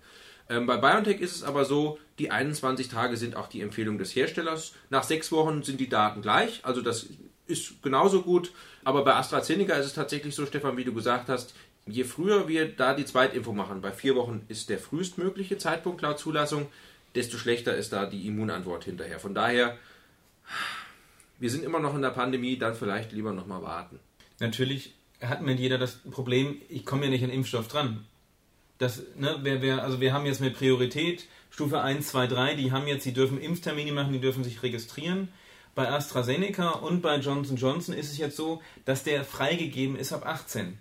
Ähm, 0.48 0.68
bei 0.68 0.77
BioNTech 0.77 1.20
ist 1.20 1.36
es 1.36 1.44
aber 1.44 1.65
so, 1.65 1.98
die 2.20 2.32
21 2.32 2.88
Tage 2.88 3.18
sind 3.18 3.36
auch 3.36 3.48
die 3.48 3.62
Empfehlung 3.62 3.98
des 3.98 4.15
Herstellers. 4.15 4.74
Nach 4.89 5.04
sechs 5.04 5.32
Wochen 5.34 5.63
sind 5.63 5.80
die 5.80 5.89
Daten 5.89 6.22
gleich, 6.22 6.62
also 6.63 6.82
das 6.82 7.08
ist 7.48 7.82
genauso 7.82 8.22
gut. 8.22 8.51
Aber 8.84 9.04
bei 9.04 9.15
AstraZeneca 9.15 9.74
ist 9.75 9.88
es 9.88 9.94
tatsächlich 9.94 10.36
so, 10.36 10.46
Stefan, 10.46 10.77
wie 10.77 10.84
du 10.84 10.94
gesagt 10.94 11.30
hast, 11.30 11.56
je 11.88 12.04
früher 12.04 12.48
wir 12.48 12.68
da 12.68 12.94
die 12.94 13.06
Zweitimpfung 13.06 13.56
machen, 13.56 13.82
bei 13.82 13.92
vier 13.92 14.15
Wochen 14.15 14.44
ist 14.48 14.70
der 14.70 14.80
frühestmögliche 14.80 15.58
Zeitpunkt 15.58 16.01
laut 16.01 16.20
Zulassung, 16.20 16.68
desto 17.13 17.38
schlechter 17.38 17.75
ist 17.75 17.94
da 17.94 18.06
die 18.06 18.27
Immunantwort 18.27 18.84
hinterher. 18.86 19.20
Von 19.20 19.34
daher, 19.34 19.77
wir 21.39 21.50
sind 21.50 21.63
immer 21.63 21.80
noch 21.80 21.96
in 21.96 22.01
der 22.01 22.10
Pandemie, 22.10 22.58
dann 22.58 22.75
vielleicht 22.75 23.12
lieber 23.12 23.34
nochmal 23.34 23.62
warten. 23.62 24.00
Natürlich 24.39 24.94
hat 25.22 25.42
mit 25.42 25.60
jeder 25.60 25.77
das 25.77 25.98
Problem, 26.12 26.62
ich 26.70 26.86
komme 26.86 27.06
ja 27.06 27.12
nicht 27.12 27.24
an 27.24 27.30
Impfstoff 27.30 27.68
dran. 27.68 28.06
Das, 28.77 29.04
ne, 29.15 29.39
wer, 29.42 29.62
wer, 29.62 29.84
also 29.84 30.01
wir 30.01 30.12
haben 30.12 30.25
jetzt 30.25 30.42
mit 30.42 30.58
Priorität 30.58 31.27
Stufe 31.50 31.80
1, 31.80 32.10
2, 32.10 32.27
3, 32.27 32.56
die 32.56 32.74
haben 32.74 32.86
jetzt, 32.86 33.06
die 33.06 33.13
dürfen 33.13 33.39
Impftermine 33.39 33.94
machen, 33.94 34.12
die 34.12 34.20
dürfen 34.20 34.44
sich 34.44 34.62
registrieren. 34.62 35.30
Bei 35.74 35.89
AstraZeneca 35.89 36.72
und 36.72 37.01
bei 37.01 37.18
Johnson 37.18 37.56
Johnson 37.56 37.96
ist 37.96 38.12
es 38.12 38.18
jetzt 38.18 38.36
so, 38.36 38.62
dass 38.84 39.04
der 39.04 39.24
freigegeben 39.24 39.96
ist 39.96 40.12
ab 40.12 40.25
18. 40.25 40.77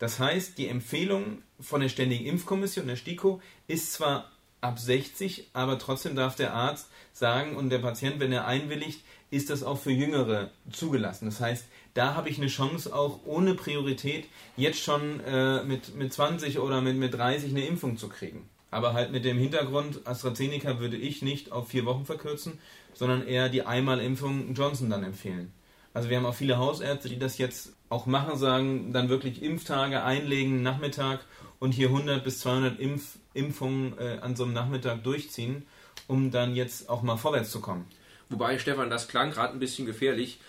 Das 0.00 0.18
heißt, 0.18 0.56
die 0.58 0.66
Empfehlung 0.66 1.42
von 1.60 1.82
der 1.82 1.90
Ständigen 1.90 2.24
Impfkommission, 2.24 2.86
der 2.86 2.96
STIKO, 2.96 3.40
ist 3.68 3.92
zwar 3.92 4.32
ab 4.62 4.78
60, 4.78 5.50
aber 5.52 5.78
trotzdem 5.78 6.16
darf 6.16 6.34
der 6.36 6.54
Arzt 6.54 6.88
sagen 7.12 7.54
und 7.54 7.68
der 7.68 7.78
Patient, 7.78 8.18
wenn 8.18 8.32
er 8.32 8.46
einwilligt, 8.46 9.02
ist 9.30 9.50
das 9.50 9.62
auch 9.62 9.78
für 9.78 9.92
Jüngere 9.92 10.50
zugelassen. 10.72 11.26
Das 11.26 11.40
heißt, 11.40 11.66
da 11.92 12.14
habe 12.14 12.30
ich 12.30 12.38
eine 12.38 12.48
Chance, 12.48 12.94
auch 12.94 13.20
ohne 13.26 13.54
Priorität 13.54 14.26
jetzt 14.56 14.80
schon 14.80 15.20
äh, 15.20 15.62
mit, 15.64 15.94
mit 15.94 16.12
20 16.12 16.58
oder 16.58 16.80
mit, 16.80 16.96
mit 16.96 17.12
30 17.12 17.50
eine 17.50 17.66
Impfung 17.66 17.98
zu 17.98 18.08
kriegen. 18.08 18.48
Aber 18.70 18.94
halt 18.94 19.12
mit 19.12 19.26
dem 19.26 19.36
Hintergrund, 19.36 20.06
AstraZeneca 20.06 20.78
würde 20.80 20.96
ich 20.96 21.20
nicht 21.20 21.52
auf 21.52 21.68
vier 21.68 21.84
Wochen 21.84 22.06
verkürzen, 22.06 22.58
sondern 22.94 23.26
eher 23.26 23.50
die 23.50 23.66
Einmalimpfung 23.66 24.54
Johnson 24.54 24.88
dann 24.88 25.04
empfehlen. 25.04 25.52
Also 25.92 26.08
wir 26.08 26.16
haben 26.16 26.26
auch 26.26 26.34
viele 26.34 26.56
Hausärzte, 26.56 27.08
die 27.10 27.18
das 27.18 27.36
jetzt 27.36 27.74
auch 27.90 28.06
machen, 28.06 28.38
sagen, 28.38 28.92
dann 28.92 29.10
wirklich 29.10 29.42
Impftage 29.42 30.02
einlegen, 30.02 30.62
Nachmittag 30.62 31.20
und 31.58 31.72
hier 31.72 31.88
100 31.88 32.24
bis 32.24 32.40
200 32.40 32.80
Impf 32.80 33.18
Impfungen 33.32 33.96
äh, 33.98 34.18
an 34.22 34.34
so 34.34 34.42
einem 34.44 34.54
Nachmittag 34.54 35.04
durchziehen, 35.04 35.66
um 36.08 36.32
dann 36.32 36.56
jetzt 36.56 36.88
auch 36.88 37.02
mal 37.02 37.16
vorwärts 37.16 37.50
zu 37.50 37.60
kommen. 37.60 37.84
Wobei, 38.28 38.58
Stefan, 38.58 38.90
das 38.90 39.06
klang 39.06 39.30
gerade 39.30 39.52
ein 39.52 39.60
bisschen 39.60 39.86
gefährlich. 39.86 40.40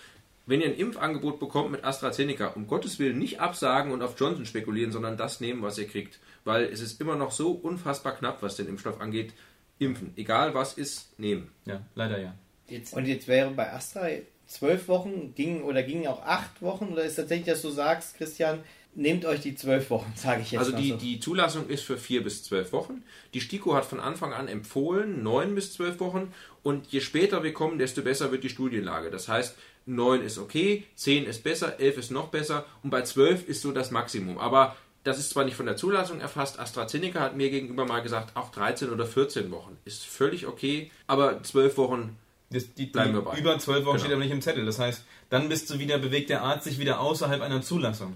Wenn 0.48 0.62
ihr 0.62 0.67
ein 0.67 0.75
Impfangebot 0.75 1.39
bekommt 1.39 1.71
mit 1.71 1.83
AstraZeneca, 1.83 2.48
um 2.48 2.65
Gottes 2.65 2.98
Willen 2.98 3.19
nicht 3.19 3.39
absagen 3.39 3.91
und 3.91 4.01
auf 4.01 4.19
Johnson 4.19 4.45
spekulieren, 4.45 4.91
sondern 4.91 5.15
das 5.15 5.41
nehmen, 5.41 5.62
was 5.62 5.77
ihr 5.77 5.88
kriegt. 5.88 6.19
Weil 6.43 6.65
es 6.65 6.81
ist 6.81 7.00
immer 7.00 7.15
noch 7.15 7.31
so 7.31 7.51
unfassbar 7.51 8.15
knapp, 8.15 8.41
was 8.41 8.55
den 8.55 8.67
Impfstoff 8.67 9.00
angeht. 9.00 9.33
Impfen. 9.77 10.13
Egal 10.15 10.53
was 10.55 10.74
ist, 10.74 11.17
nehmen. 11.19 11.51
Ja, 11.65 11.81
leider 11.93 12.19
ja. 12.19 12.36
Jetzt. 12.67 12.93
Und 12.93 13.05
jetzt 13.05 13.27
wäre 13.27 13.51
bei 13.51 13.71
Astra 13.71 14.07
zwölf 14.51 14.88
Wochen, 14.88 15.34
ging 15.34 15.63
oder 15.63 15.81
gingen 15.81 16.08
auch 16.08 16.22
acht 16.24 16.62
Wochen, 16.62 16.89
oder 16.91 17.03
ist 17.03 17.15
tatsächlich, 17.15 17.48
dass 17.48 17.62
du 17.62 17.70
sagst, 17.70 18.17
Christian, 18.17 18.60
nehmt 18.93 19.25
euch 19.25 19.39
die 19.39 19.55
zwölf 19.55 19.89
Wochen, 19.89 20.12
sage 20.15 20.41
ich 20.41 20.51
jetzt 20.51 20.60
Also 20.60 20.74
mal 20.74 20.81
die, 20.81 20.89
so. 20.89 20.98
die 20.98 21.20
Zulassung 21.20 21.70
ist 21.70 21.84
für 21.84 21.98
vier 21.98 22.24
bis 22.24 22.43
zwölf 22.43 22.74
Wochen. 22.74 23.03
Die 23.34 23.41
STIKO 23.41 23.74
hat 23.74 23.86
von 23.86 24.00
Anfang 24.00 24.34
an 24.34 24.48
empfohlen 24.48 25.24
neun 25.24 25.55
bis 25.55 25.74
zwölf 25.74 26.00
Wochen 26.00 26.34
und 26.63 26.88
je 26.88 27.00
später 27.00 27.43
wir 27.43 27.53
kommen, 27.53 27.79
desto 27.79 28.01
besser 28.01 28.31
wird 28.31 28.43
die 28.43 28.50
Studienlage. 28.50 29.10
Das 29.10 29.29
heißt, 29.29 29.55
neun 29.86 30.22
ist 30.22 30.38
okay, 30.38 30.84
zehn 30.96 31.25
ist 31.25 31.43
besser, 31.43 31.79
elf 31.79 31.98
ist 31.98 32.12
noch 32.12 32.27
besser 32.27 32.65
und 32.84 32.89
bei 32.89 33.03
zwölf 33.03 33.48
ist 33.48 33.62
so 33.62 33.72
das 33.72 33.91
Maximum. 33.91 34.38
Aber 34.38 34.75
das 35.03 35.17
ist 35.17 35.31
zwar 35.31 35.46
nicht 35.46 35.55
von 35.55 35.65
der 35.65 35.77
Zulassung 35.77 36.20
erfasst, 36.20 36.60
AstraZeneca 36.60 37.22
hat 37.22 37.36
mir 37.36 37.50
gegenüber 37.50 37.86
mal 37.86 38.01
gesagt, 38.01 38.36
auch 38.36 38.51
13 38.51 38.91
oder 38.91 39.05
14 39.05 39.50
Wochen 39.50 39.77
ist 39.86 40.05
völlig 40.05 40.46
okay, 40.46 40.91
aber 41.08 41.41
zwölf 41.41 41.77
Wochen 41.77 42.17
Das, 42.51 42.74
die, 42.74 42.88
Bleiben 42.88 43.13
wir 43.13 43.22
bei. 43.22 43.38
über 43.38 43.58
zwölf 43.60 43.86
Wochen 43.86 43.93
Genau. 43.96 44.00
steht 44.05 44.12
aber 44.13 44.24
nicht 44.24 44.31
im 44.34 44.41
Zettel. 44.41 44.65
Das 44.65 44.77
heißt, 44.79 45.03
dann 45.29 45.48
bist 45.50 45.70
du 45.70 45.79
wieder, 45.79 45.98
bewegt 45.98 46.29
der 46.29 46.41
Arzt 46.43 46.65
sich 46.65 46.79
wieder 46.79 47.00
außerhalb 47.00 47.41
einer 47.41 47.62
Zulassung. 47.62 48.15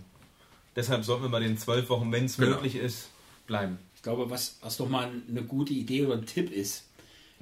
Deshalb 0.75 1.05
sollten 1.05 1.23
wir 1.23 1.29
bei 1.29 1.39
den 1.39 1.57
zwölf 1.57 1.89
Wochen, 1.89 2.11
wenn 2.11 2.25
es 2.25 2.35
Genau. 2.37 2.55
möglich 2.57 2.75
ist, 2.75 3.09
bleiben. 3.47 3.77
Ich 3.95 4.01
glaube, 4.01 4.29
was, 4.29 4.57
was 4.61 4.77
doch 4.77 4.89
mal 4.89 5.09
eine 5.29 5.43
gute 5.43 5.73
Idee 5.73 6.05
oder 6.05 6.15
ein 6.15 6.25
Tipp 6.25 6.51
ist, 6.51 6.83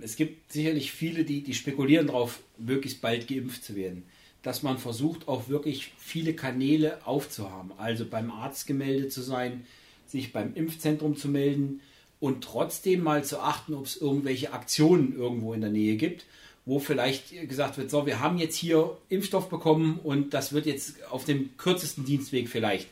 es 0.01 0.15
gibt 0.15 0.51
sicherlich 0.51 0.91
viele, 0.91 1.23
die, 1.23 1.41
die 1.43 1.53
spekulieren 1.53 2.07
darauf, 2.07 2.39
möglichst 2.57 3.01
bald 3.01 3.27
geimpft 3.27 3.63
zu 3.63 3.75
werden. 3.75 4.03
Dass 4.43 4.61
man 4.61 4.77
versucht, 4.77 5.27
auch 5.27 5.47
wirklich 5.49 5.93
viele 5.97 6.33
Kanäle 6.33 6.99
aufzuhaben. 7.05 7.71
Also 7.77 8.05
beim 8.05 8.29
Arzt 8.29 8.67
gemeldet 8.67 9.11
zu 9.13 9.21
sein, 9.21 9.65
sich 10.07 10.31
beim 10.33 10.53
Impfzentrum 10.53 11.15
zu 11.15 11.27
melden 11.27 11.79
und 12.19 12.43
trotzdem 12.43 13.01
mal 13.01 13.23
zu 13.23 13.39
achten, 13.39 13.73
ob 13.73 13.85
es 13.85 13.97
irgendwelche 13.97 14.53
Aktionen 14.53 15.15
irgendwo 15.17 15.53
in 15.53 15.61
der 15.61 15.69
Nähe 15.71 15.95
gibt, 15.95 16.25
wo 16.65 16.79
vielleicht 16.79 17.49
gesagt 17.49 17.77
wird, 17.77 17.89
so, 17.89 18.05
wir 18.05 18.19
haben 18.19 18.37
jetzt 18.37 18.55
hier 18.55 18.97
Impfstoff 19.09 19.49
bekommen 19.49 19.99
und 20.03 20.33
das 20.33 20.53
wird 20.53 20.65
jetzt 20.65 21.03
auf 21.09 21.25
dem 21.25 21.57
kürzesten 21.57 22.05
Dienstweg 22.05 22.47
vielleicht 22.47 22.87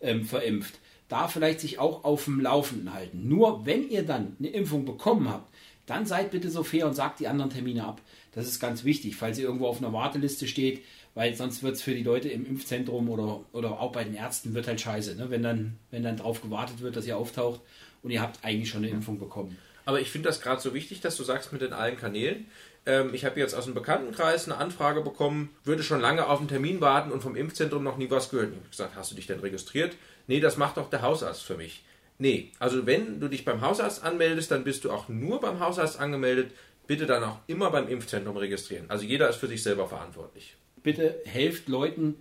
ähm, 0.00 0.24
verimpft. 0.24 0.74
Da 1.08 1.28
vielleicht 1.28 1.60
sich 1.60 1.78
auch 1.78 2.04
auf 2.04 2.24
dem 2.24 2.40
Laufenden 2.40 2.92
halten. 2.92 3.28
Nur 3.28 3.64
wenn 3.66 3.88
ihr 3.88 4.04
dann 4.04 4.36
eine 4.38 4.48
Impfung 4.48 4.84
bekommen 4.84 5.28
habt, 5.28 5.52
dann 5.86 6.06
seid 6.06 6.30
bitte 6.30 6.50
so 6.50 6.62
fair 6.62 6.86
und 6.86 6.94
sagt 6.94 7.20
die 7.20 7.28
anderen 7.28 7.50
Termine 7.50 7.84
ab. 7.84 8.00
Das 8.32 8.46
ist 8.46 8.58
ganz 8.58 8.84
wichtig, 8.84 9.16
falls 9.16 9.38
ihr 9.38 9.44
irgendwo 9.44 9.66
auf 9.66 9.78
einer 9.78 9.92
Warteliste 9.92 10.48
steht, 10.48 10.82
weil 11.14 11.34
sonst 11.34 11.62
wird 11.62 11.76
es 11.76 11.82
für 11.82 11.94
die 11.94 12.02
Leute 12.02 12.28
im 12.28 12.46
Impfzentrum 12.46 13.08
oder, 13.08 13.40
oder 13.52 13.80
auch 13.80 13.92
bei 13.92 14.04
den 14.04 14.14
Ärzten 14.14 14.54
wird 14.54 14.66
halt 14.66 14.80
scheiße, 14.80 15.14
ne? 15.14 15.30
wenn, 15.30 15.42
dann, 15.42 15.78
wenn 15.90 16.02
dann 16.02 16.16
drauf 16.16 16.42
gewartet 16.42 16.80
wird, 16.80 16.96
dass 16.96 17.06
ihr 17.06 17.16
auftaucht 17.16 17.60
und 18.02 18.10
ihr 18.10 18.20
habt 18.20 18.44
eigentlich 18.44 18.70
schon 18.70 18.82
eine 18.82 18.92
Impfung 18.92 19.18
bekommen. 19.18 19.56
Aber 19.84 20.00
ich 20.00 20.10
finde 20.10 20.28
das 20.28 20.40
gerade 20.40 20.60
so 20.60 20.74
wichtig, 20.74 21.00
dass 21.00 21.16
du 21.16 21.24
sagst 21.24 21.52
mit 21.52 21.62
den 21.62 21.72
allen 21.72 21.96
Kanälen. 21.96 22.46
Ähm, 22.86 23.14
ich 23.14 23.24
habe 23.24 23.40
jetzt 23.40 23.54
aus 23.54 23.64
dem 23.64 23.74
Bekanntenkreis 23.74 24.46
eine 24.46 24.58
Anfrage 24.58 25.00
bekommen, 25.00 25.50
würde 25.64 25.82
schon 25.82 26.00
lange 26.00 26.26
auf 26.26 26.38
einen 26.38 26.48
Termin 26.48 26.80
warten 26.80 27.12
und 27.12 27.22
vom 27.22 27.36
Impfzentrum 27.36 27.82
noch 27.82 27.96
nie 27.96 28.10
was 28.10 28.30
gehört. 28.30 28.50
Ich 28.50 28.56
habe 28.56 28.68
gesagt, 28.68 28.96
hast 28.96 29.10
du 29.10 29.14
dich 29.14 29.26
denn 29.26 29.40
registriert? 29.40 29.96
Nee, 30.26 30.40
das 30.40 30.56
macht 30.56 30.76
doch 30.76 30.90
der 30.90 31.02
Hausarzt 31.02 31.42
für 31.42 31.56
mich. 31.56 31.84
Nee, 32.18 32.52
also 32.58 32.86
wenn 32.86 33.20
du 33.20 33.28
dich 33.28 33.44
beim 33.44 33.60
Hausarzt 33.60 34.04
anmeldest, 34.04 34.50
dann 34.50 34.64
bist 34.64 34.84
du 34.84 34.90
auch 34.90 35.08
nur 35.08 35.40
beim 35.40 35.60
Hausarzt 35.60 35.98
angemeldet. 35.98 36.52
Bitte 36.86 37.06
dann 37.06 37.24
auch 37.24 37.38
immer 37.46 37.70
beim 37.70 37.88
Impfzentrum 37.88 38.36
registrieren. 38.36 38.84
Also 38.88 39.04
jeder 39.04 39.28
ist 39.28 39.36
für 39.36 39.48
sich 39.48 39.62
selber 39.62 39.88
verantwortlich. 39.88 40.56
bitte 40.82 41.16
helft 41.24 41.68
Leuten, 41.68 42.16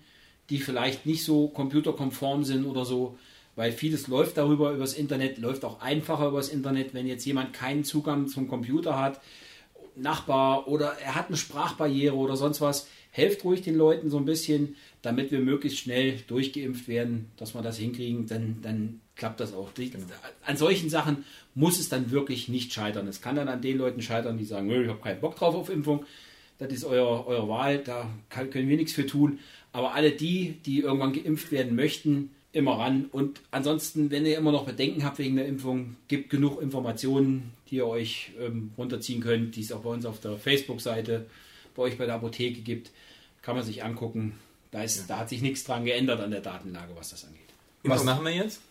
die 0.50 0.60
vielleicht 0.60 1.06
nicht 1.06 1.24
so 1.24 1.50
computerkonform 1.50 2.44
sind 2.44 2.66
oder 2.66 2.86
so, 2.86 3.18
weil 3.56 3.72
vieles 3.72 4.08
läuft 4.08 4.38
darüber 4.38 4.72
übers 4.72 4.94
Internet, 4.94 5.38
läuft 5.38 5.64
auch 5.64 5.82
einfacher 5.82 6.30
übers 6.30 6.50
Internet, 6.50 6.94
wenn 6.94 7.06
jetzt 7.06 7.26
jemand 7.26 7.54
keinen 7.54 7.84
Zugang 7.84 8.28
zum 8.28 8.48
Computer 8.48 9.00
hat, 9.00 9.22
Nachbar 9.96 10.68
oder 10.68 10.98
er 11.00 11.16
hat 11.16 11.28
eine 11.28 11.38
Sprachbarriere 11.38 12.16
oder 12.16 12.36
sonst 12.36 12.62
was, 12.62 12.88
helft 13.12 13.44
ruhig 13.44 13.62
den 13.62 13.76
Leuten 13.76 14.10
so 14.10 14.18
ein 14.18 14.26
bisschen, 14.26 14.76
damit 15.02 15.32
wir 15.32 15.40
möglichst 15.40 15.80
schnell 15.80 16.20
durchgeimpft 16.28 16.88
werden, 16.88 17.30
dass 17.38 17.54
wir 17.54 17.62
das 17.62 17.78
hinkriegen, 17.78 18.26
dann, 18.26 18.58
dann 18.62 19.02
klappt 19.16 19.40
das 19.40 19.54
auch. 19.54 19.72
Die, 19.74 19.92
An 20.46 20.58
solchen 20.58 20.90
Sachen 20.90 21.24
muss 21.54 21.80
es 21.80 21.90
dann 21.90 22.10
wirklich 22.10 22.50
nicht 22.50 22.74
scheitern. 22.74 23.08
Es 23.08 23.22
kann 23.22 23.36
dann 23.36 23.48
an 23.48 23.62
den 23.62 23.78
Leuten 23.78 24.02
scheitern, 24.02 24.38
die 24.38 24.46
sagen, 24.46 24.68
"Nö, 24.68 24.84
ich 24.84 24.90
habe 24.90 25.00
keinen 25.00 25.22
Bock 25.22 25.36
drauf 25.36 25.54
auf 25.54 25.70
Impfung. 25.70 26.06
Das 26.58 26.72
ist 26.72 26.86
euer, 26.86 27.28
eure 27.28 27.48
Wahl, 27.48 27.80
da 27.80 28.10
kann, 28.30 28.50
können 28.50 28.70
wir 28.70 28.78
nichts 28.78 28.94
für 28.94 29.06
tun. 29.06 29.40
Aber 29.72 29.94
alle 29.94 30.12
die, 30.12 30.58
die 30.66 30.80
irgendwann 30.80 31.14
geimpft 31.14 31.52
werden 31.52 31.76
möchten, 31.76 32.32
immer 32.54 32.80
ran. 32.80 33.06
Und 33.12 33.42
ansonsten, 33.52 34.12
wenn 34.12 34.26
ihr 34.26 34.38
immer 34.38 34.52
noch 34.52 34.66
Bedenken 34.66 35.04
habt 35.04 35.18
wegen 35.18 35.36
der 35.36 35.48
Impfung, 35.48 35.98
gibt 36.08 36.30
genug 36.30 36.62
Informationen, 36.62 37.52
die 37.70 37.78
ihr 37.78 37.88
euch 37.88 38.32
ähm, 38.40 38.72
runterziehen 38.78 39.22
könnt, 39.22 39.56
die 39.56 39.62
es 39.62 39.72
auch 39.72 39.82
bei 39.82 39.90
uns 39.90 40.06
auf 40.06 40.22
der 40.22 40.38
Facebook-Seite, 40.38 41.26
bei 41.76 41.84
euch 41.84 41.98
bei 41.98 42.06
der 42.06 42.16
Apotheke 42.16 42.62
gibt. 42.62 42.92
Kann 43.42 43.56
man 43.56 43.66
sich 43.66 43.84
angucken. 43.84 44.40
Da, 44.72 44.84
ist, 44.84 45.10
da 45.10 45.20
hat 45.20 45.30
sich 45.30 45.42
nichts 45.42 45.64
dran 45.66 45.84
geändert 45.84 46.22
an 46.22 46.32
der 46.32 46.42
Datenlage, 46.42 46.96
was 46.96 47.10
das 47.10 47.26
angeht. 47.26 47.42
Was 47.84 48.04
machen 48.04 48.24
wir 48.24 48.32
jetzt? 48.32 48.62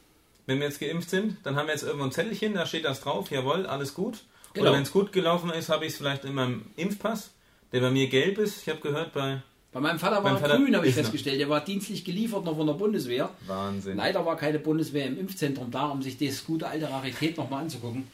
Wenn 0.47 0.59
wir 0.59 0.67
jetzt 0.67 0.81
geimpft 0.81 1.11
sind, 1.11 1.37
dann 1.45 1.57
haben 1.57 1.67
wir 1.67 1.75
jetzt 1.75 1.85
irgendwo 1.85 2.05
ein 2.05 2.13
Zettelchen, 2.13 2.55
da 2.55 2.67
steht 2.67 2.85
das 2.85 3.01
drauf, 3.01 3.31
jawohl, 3.31 3.67
alles 3.67 3.95
gut. 3.95 4.25
Genau. 4.55 4.67
Oder 4.67 4.77
wenn 4.77 4.83
es 4.83 4.93
gut 4.93 5.13
gelaufen 5.13 5.51
ist, 5.51 5.69
habe 5.69 5.87
ich 5.87 5.93
es 5.93 5.99
vielleicht 5.99 6.25
in 6.25 6.35
meinem 6.35 6.67
Impfpass, 6.77 7.31
der 7.73 7.81
bei 7.81 7.91
mir 7.91 8.09
gelb 8.09 8.39
ist. 8.39 8.63
Ich 8.63 8.69
habe 8.69 8.81
gehört, 8.81 9.13
bei 9.13 9.43
Bei 9.73 9.81
meinem 9.81 9.99
Vater 9.99 10.17
war 10.17 10.25
Mein 10.25 10.35
er 10.35 10.39
Vater 10.39 10.57
grün, 10.59 10.77
habe 10.77 10.87
ich 10.87 10.95
festgestellt. 10.95 11.41
Der 11.41 11.49
war 11.49 11.65
dienstlich 11.65 12.05
geliefert 12.05 12.45
noch 12.45 12.57
von 12.57 12.67
der 12.67 12.75
Bundeswehr. 12.75 13.31
Wahnsinn. 13.47 13.97
Leider 13.97 14.25
war 14.27 14.37
keine 14.37 14.59
Bundeswehr 14.59 15.07
im 15.07 15.19
Impfzentrum 15.19 15.71
da, 15.71 15.87
um 15.87 16.03
sich 16.03 16.19
das 16.19 16.45
gute 16.45 16.67
alte 16.67 16.91
Rarität 16.91 17.39
nochmal 17.39 17.63
anzugucken. 17.63 18.07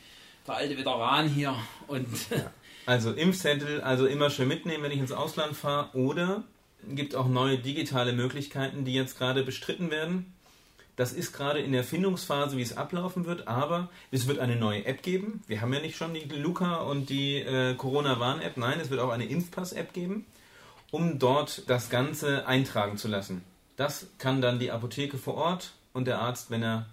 Der 0.46 0.54
alte 0.54 0.78
Veteran 0.78 1.28
hier 1.28 1.54
und 1.88 2.06
Also 2.86 3.12
Impfzettel, 3.12 3.80
also 3.80 4.06
immer 4.06 4.30
schön 4.30 4.48
mitnehmen, 4.48 4.84
wenn 4.84 4.92
ich 4.92 4.98
ins 4.98 5.12
Ausland 5.12 5.56
fahre. 5.56 5.96
Oder 5.96 6.44
gibt 6.88 7.16
auch 7.16 7.26
neue 7.26 7.58
digitale 7.58 8.12
Möglichkeiten, 8.12 8.84
die 8.84 8.94
jetzt 8.94 9.18
gerade 9.18 9.42
bestritten 9.42 9.90
werden. 9.90 10.32
Das 10.96 11.12
ist 11.12 11.32
gerade 11.32 11.60
in 11.60 11.72
der 11.72 11.84
Findungsphase, 11.84 12.56
wie 12.56 12.62
es 12.62 12.76
ablaufen 12.76 13.24
wird, 13.24 13.46
aber 13.46 13.88
es 14.10 14.26
wird 14.26 14.38
eine 14.40 14.56
neue 14.56 14.84
App 14.84 15.02
geben. 15.02 15.42
Wir 15.46 15.60
haben 15.60 15.72
ja 15.72 15.80
nicht 15.80 15.96
schon 15.96 16.14
die 16.14 16.20
Luca 16.20 16.76
und 16.76 17.08
die 17.08 17.36
äh, 17.36 17.74
Corona-Warn-App. 17.74 18.56
Nein, 18.56 18.80
es 18.80 18.90
wird 18.90 19.00
auch 19.00 19.10
eine 19.10 19.26
Impfpass-App 19.26 19.92
geben, 19.92 20.26
um 20.90 21.18
dort 21.18 21.68
das 21.68 21.90
Ganze 21.90 22.46
eintragen 22.46 22.96
zu 22.96 23.08
lassen. 23.08 23.42
Das 23.76 24.06
kann 24.18 24.40
dann 24.40 24.58
die 24.58 24.70
Apotheke 24.70 25.18
vor 25.18 25.34
Ort 25.34 25.72
und 25.92 26.06
der 26.06 26.18
Arzt, 26.20 26.50
wenn 26.50 26.62
er 26.62 26.86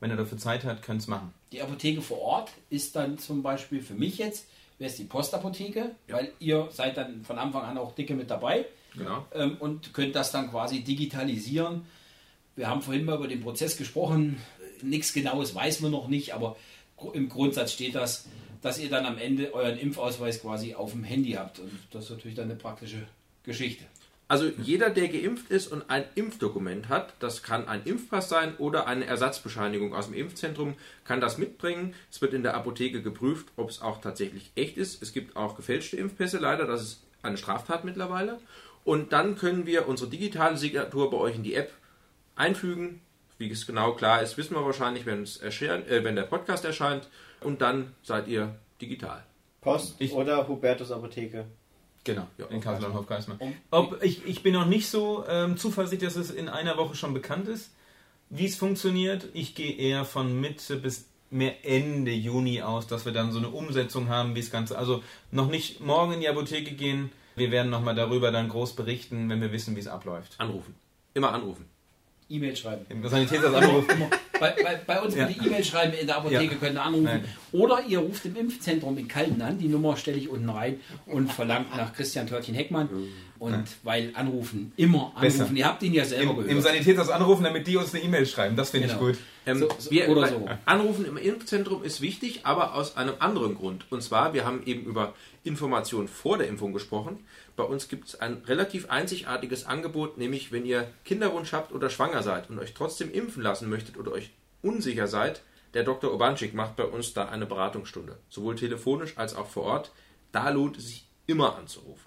wenn 0.00 0.10
er 0.10 0.16
dafür 0.18 0.36
Zeit 0.36 0.64
hat, 0.64 0.82
können 0.82 0.98
es 0.98 1.06
machen. 1.06 1.32
Die 1.52 1.62
Apotheke 1.62 2.02
vor 2.02 2.20
Ort 2.20 2.50
ist 2.68 2.96
dann 2.96 3.18
zum 3.18 3.42
Beispiel 3.42 3.80
für 3.80 3.94
mich 3.94 4.18
jetzt, 4.18 4.46
wäre 4.78 4.90
es 4.90 4.96
die 4.96 5.04
Postapotheke, 5.04 5.94
weil 6.08 6.32
ihr 6.38 6.68
seid 6.70 6.98
dann 6.98 7.24
von 7.24 7.38
Anfang 7.38 7.62
an 7.62 7.78
auch 7.78 7.94
dicke 7.94 8.14
mit 8.14 8.30
dabei 8.30 8.66
Genau. 8.94 9.26
ähm, 9.34 9.56
und 9.58 9.92
könnt 9.94 10.14
das 10.14 10.32
dann 10.32 10.50
quasi 10.50 10.80
digitalisieren. 10.82 11.86
Wir 12.56 12.68
haben 12.68 12.82
vorhin 12.82 13.04
mal 13.04 13.16
über 13.16 13.28
den 13.28 13.42
Prozess 13.42 13.76
gesprochen. 13.76 14.38
Nichts 14.82 15.12
Genaues 15.12 15.54
weiß 15.54 15.80
man 15.80 15.92
noch 15.92 16.08
nicht, 16.08 16.34
aber 16.34 16.56
im 17.12 17.28
Grundsatz 17.28 17.72
steht 17.72 17.94
das, 17.94 18.26
dass 18.62 18.78
ihr 18.78 18.88
dann 18.90 19.06
am 19.06 19.18
Ende 19.18 19.52
euren 19.54 19.78
Impfausweis 19.78 20.40
quasi 20.42 20.74
auf 20.74 20.92
dem 20.92 21.04
Handy 21.04 21.32
habt. 21.32 21.58
Und 21.58 21.70
das 21.90 22.04
ist 22.04 22.10
natürlich 22.10 22.36
dann 22.36 22.50
eine 22.50 22.56
praktische 22.56 23.06
Geschichte. 23.46 23.84
Also 24.28 24.50
jeder, 24.60 24.90
der 24.90 25.06
geimpft 25.06 25.50
ist 25.50 25.68
und 25.68 25.88
ein 25.88 26.04
Impfdokument 26.16 26.88
hat, 26.88 27.14
das 27.20 27.44
kann 27.44 27.68
ein 27.68 27.84
Impfpass 27.84 28.28
sein 28.28 28.56
oder 28.56 28.88
eine 28.88 29.06
Ersatzbescheinigung 29.06 29.94
aus 29.94 30.06
dem 30.06 30.14
Impfzentrum, 30.14 30.74
kann 31.04 31.20
das 31.20 31.38
mitbringen. 31.38 31.94
Es 32.10 32.20
wird 32.20 32.34
in 32.34 32.42
der 32.42 32.54
Apotheke 32.54 33.02
geprüft, 33.02 33.46
ob 33.56 33.70
es 33.70 33.80
auch 33.80 34.00
tatsächlich 34.00 34.50
echt 34.56 34.78
ist. 34.78 35.00
Es 35.00 35.12
gibt 35.12 35.36
auch 35.36 35.56
gefälschte 35.56 35.96
Impfpässe 35.96 36.38
leider, 36.38 36.66
das 36.66 36.82
ist 36.82 37.02
eine 37.22 37.36
Straftat 37.36 37.84
mittlerweile. 37.84 38.40
Und 38.84 39.12
dann 39.12 39.36
können 39.36 39.64
wir 39.64 39.86
unsere 39.86 40.10
digitale 40.10 40.56
Signatur 40.56 41.08
bei 41.10 41.16
euch 41.18 41.36
in 41.36 41.44
die 41.44 41.54
App 41.54 41.72
einfügen. 42.34 43.00
Wie 43.38 43.50
es 43.50 43.66
genau 43.66 43.92
klar 43.92 44.22
ist, 44.22 44.36
wissen 44.38 44.54
wir 44.54 44.64
wahrscheinlich, 44.64 45.06
wenn, 45.06 45.24
äh, 45.24 46.04
wenn 46.04 46.16
der 46.16 46.22
Podcast 46.22 46.64
erscheint. 46.64 47.08
Und 47.40 47.60
dann 47.60 47.94
seid 48.02 48.26
ihr 48.28 48.56
digital. 48.80 49.22
Post 49.60 49.96
Ich- 49.98 50.12
oder 50.12 50.48
Hubertus 50.48 50.90
Apotheke. 50.90 51.46
Genau, 52.06 52.28
Ja, 52.38 52.46
in 52.46 52.60
Kassel 52.60 52.84
und 52.86 52.94
Hofgeismar. 52.94 53.36
Ob, 53.72 54.00
ich, 54.02 54.24
ich 54.24 54.44
bin 54.44 54.54
noch 54.54 54.66
nicht 54.66 54.88
so 54.88 55.24
ähm, 55.28 55.56
zuversichtlich, 55.56 56.14
dass 56.14 56.16
es 56.16 56.30
in 56.30 56.48
einer 56.48 56.76
Woche 56.76 56.94
schon 56.94 57.12
bekannt 57.12 57.48
ist, 57.48 57.72
wie 58.30 58.46
es 58.46 58.54
funktioniert. 58.54 59.26
Ich 59.34 59.56
gehe 59.56 59.72
eher 59.72 60.04
von 60.04 60.40
Mitte 60.40 60.76
bis 60.76 61.06
mehr 61.30 61.66
Ende 61.66 62.12
Juni 62.12 62.62
aus, 62.62 62.86
dass 62.86 63.04
wir 63.06 63.12
dann 63.12 63.32
so 63.32 63.38
eine 63.38 63.48
Umsetzung 63.48 64.08
haben, 64.08 64.36
wie 64.36 64.40
es 64.40 64.52
Ganze. 64.52 64.78
Also 64.78 65.02
noch 65.32 65.48
nicht 65.48 65.80
morgen 65.80 66.12
in 66.12 66.20
die 66.20 66.28
Apotheke 66.28 66.76
gehen. 66.76 67.10
Wir 67.34 67.50
werden 67.50 67.70
nochmal 67.70 67.96
darüber 67.96 68.30
dann 68.30 68.48
groß 68.48 68.76
berichten, 68.76 69.28
wenn 69.28 69.40
wir 69.40 69.50
wissen, 69.50 69.74
wie 69.74 69.80
es 69.80 69.88
abläuft. 69.88 70.36
Anrufen. 70.38 70.76
Immer 71.12 71.32
anrufen. 71.32 71.66
E-Mail 72.28 72.56
schreiben. 72.56 72.86
Im 72.88 73.06
Sanitätsarztanruf. 73.06 73.88
Immer. 73.88 74.10
Bei, 74.40 74.54
bei, 74.62 74.80
bei 74.86 75.00
uns 75.00 75.14
bitte 75.14 75.34
E-Mail 75.44 75.64
schreiben 75.64 75.92
in 75.94 76.06
der 76.06 76.16
Apotheke, 76.18 76.56
könnt 76.56 76.76
ihr 76.76 76.82
anrufen. 76.82 77.04
Nein. 77.04 77.24
Oder 77.52 77.84
ihr 77.86 77.98
ruft 78.00 78.24
im 78.26 78.36
Impfzentrum 78.36 78.98
in 78.98 79.08
Kalten 79.08 79.40
an, 79.42 79.58
die 79.58 79.68
Nummer 79.68 79.96
stelle 79.96 80.18
ich 80.18 80.28
unten 80.28 80.48
rein 80.48 80.80
und 81.06 81.32
verlangt 81.32 81.76
nach 81.76 81.92
Christian 81.92 82.26
Törtchen 82.26 82.54
Und 83.54 83.66
weil 83.82 84.10
anrufen, 84.14 84.72
immer 84.76 85.12
anrufen. 85.14 85.20
Besser. 85.20 85.50
Ihr 85.54 85.66
habt 85.66 85.82
ihn 85.82 85.92
ja 85.94 86.04
selber 86.04 86.32
Im, 86.32 86.38
Im 86.40 86.46
gehört. 86.48 86.62
Sanitätsarzt 86.64 87.10
anrufen, 87.10 87.44
damit 87.44 87.66
die 87.66 87.76
uns 87.76 87.94
eine 87.94 88.02
E-Mail 88.02 88.26
schreiben. 88.26 88.56
Das 88.56 88.70
finde 88.70 88.88
Genau. 88.88 89.00
ich 89.08 89.16
gut. 89.16 89.24
Ähm, 89.46 89.58
So- 89.60 89.68
so- 89.78 89.90
wir, 89.90 90.08
oder 90.08 90.26
so. 90.28 90.48
Anrufen 90.64 91.04
im 91.06 91.16
Impfzentrum 91.16 91.84
ist 91.84 92.00
wichtig, 92.00 92.40
aber 92.44 92.74
aus 92.74 92.96
einem 92.96 93.14
anderen 93.20 93.54
Grund. 93.54 93.86
Und 93.90 94.02
zwar, 94.02 94.34
wir 94.34 94.44
haben 94.44 94.62
eben 94.66 94.84
über 94.84 95.14
Informationen 95.44 96.08
vor 96.08 96.38
der 96.38 96.48
Impfung 96.48 96.72
gesprochen. 96.72 97.20
Bei 97.56 97.64
uns 97.64 97.88
gibt 97.88 98.08
es 98.08 98.20
ein 98.20 98.42
relativ 98.46 98.90
einzigartiges 98.90 99.64
Angebot, 99.66 100.18
nämlich 100.18 100.52
wenn 100.52 100.66
ihr 100.66 100.88
Kinderwunsch 101.04 101.52
habt 101.52 101.72
oder 101.72 101.88
schwanger 101.90 102.22
seid 102.22 102.50
und 102.50 102.58
euch 102.58 102.74
trotzdem 102.74 103.10
impfen 103.12 103.42
lassen 103.42 103.68
möchtet 103.70 103.96
oder 103.96 104.12
euch 104.12 104.30
unsicher 104.62 105.06
seid, 105.06 105.42
der 105.74 105.84
Dr. 105.84 106.12
Obanschik 106.12 106.54
macht 106.54 106.76
bei 106.76 106.84
uns 106.84 107.12
da 107.14 107.26
eine 107.28 107.46
Beratungsstunde. 107.46 108.16
Sowohl 108.28 108.56
telefonisch 108.56 109.12
als 109.16 109.34
auch 109.36 109.46
vor 109.48 109.64
Ort. 109.64 109.92
Da 110.32 110.48
lohnt 110.50 110.76
es 110.78 110.86
sich 110.88 111.06
immer 111.26 111.56
anzurufen. 111.56 112.05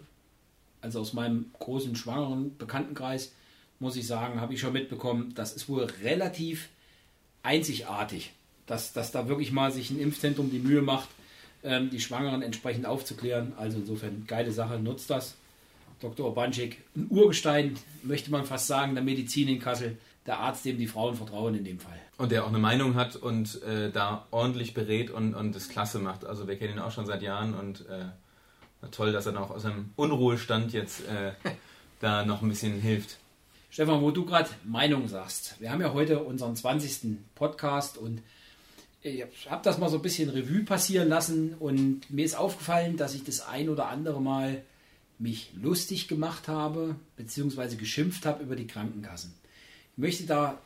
Also 0.82 1.00
aus 1.02 1.14
meinem 1.14 1.52
großen 1.60 1.96
schwangeren 1.96 2.58
Bekanntenkreis, 2.58 3.34
muss 3.80 3.96
ich 3.96 4.08
sagen, 4.08 4.42
habe 4.42 4.54
ich 4.54 4.60
schon 4.60 4.74
mitbekommen, 4.74 5.34
das 5.36 5.54
ist 5.54 5.70
wohl 5.70 5.84
relativ 6.04 6.70
einzigartig, 7.44 8.34
dass, 8.66 8.94
dass 8.94 9.12
da 9.12 9.28
wirklich 9.28 9.52
mal 9.52 9.72
sich 9.72 9.90
ein 9.90 10.00
Impfzentrum 10.00 10.52
die 10.52 10.60
Mühe 10.60 10.82
macht, 10.82 11.10
ähm, 11.64 11.90
die 11.90 12.00
Schwangeren 12.00 12.42
entsprechend 12.42 12.86
aufzuklären. 12.86 13.54
Also 13.58 13.78
insofern 13.78 14.26
geile 14.28 14.52
Sache, 14.52 14.80
nutzt 14.80 15.10
das. 15.10 15.36
Dr. 16.02 16.30
Obanschik, 16.30 16.82
ein 16.96 17.08
Urgestein, 17.10 17.76
möchte 18.04 18.32
man 18.32 18.46
fast 18.46 18.68
sagen, 18.68 18.96
der 18.96 19.04
Medizin 19.04 19.50
in 19.50 19.60
Kassel, 19.60 19.98
der 20.26 20.40
Arzt, 20.40 20.64
dem 20.64 20.78
die 20.78 20.88
Frauen 20.88 21.16
vertrauen 21.16 21.56
in 21.56 21.66
dem 21.66 21.80
Fall. 21.80 22.00
Und 22.18 22.32
der 22.32 22.44
auch 22.44 22.50
eine 22.50 22.60
Meinung 22.60 22.96
hat 22.96 23.16
und 23.16 23.62
äh, 23.64 23.92
da 23.92 24.26
ordentlich 24.32 24.74
berät 24.74 25.12
und, 25.12 25.34
und 25.34 25.56
das 25.56 25.70
klasse 25.70 26.00
macht. 26.00 26.26
Also 26.26 26.48
wir 26.48 26.58
kennen 26.58 26.74
ihn 26.74 26.80
auch 26.80 26.92
schon 26.92 27.06
seit 27.06 27.22
Jahren 27.22 27.54
und 27.54 27.82
äh, 27.90 28.06
toll, 28.92 29.12
dass 29.12 29.26
er 29.26 29.34
noch 29.34 29.52
aus 29.52 29.66
einem 29.66 29.92
Unruhestand 29.96 30.74
jetzt 30.74 31.02
äh, 31.08 31.34
da 32.00 32.26
noch 32.26 32.42
ein 32.42 32.50
bisschen 32.50 32.80
hilft. 32.80 33.18
Stefan, 33.70 34.02
wo 34.02 34.12
du 34.12 34.26
gerade 34.26 34.50
Meinung 34.64 35.08
sagst. 35.08 35.56
Wir 35.60 35.72
haben 35.72 35.82
ja 35.82 35.94
heute 35.94 36.24
unseren 36.24 36.56
20. 36.56 37.18
Podcast 37.36 37.98
und 37.98 38.22
ich 39.02 39.24
habe 39.50 39.64
das 39.64 39.78
mal 39.78 39.90
so 39.90 39.98
ein 39.98 40.02
bisschen 40.02 40.30
Revue 40.30 40.64
passieren 40.64 41.08
lassen 41.08 41.54
und 41.60 42.10
mir 42.10 42.26
ist 42.26 42.36
aufgefallen, 42.36 42.98
dass 42.98 43.14
ich 43.14 43.24
das 43.24 43.48
ein 43.48 43.70
oder 43.70 43.88
andere 43.88 44.22
Mal 44.22 44.64
mich 45.20 45.52
lustig 45.62 46.08
gemacht 46.08 46.48
habe, 46.48 46.96
beziehungsweise 47.16 47.78
geschimpft 47.78 48.26
habe 48.26 48.44
über 48.44 48.56
die 48.56 48.68
Krankenkassen. 48.68 49.34
Ich 49.96 49.98
möchte 49.98 50.26
da 50.26 50.60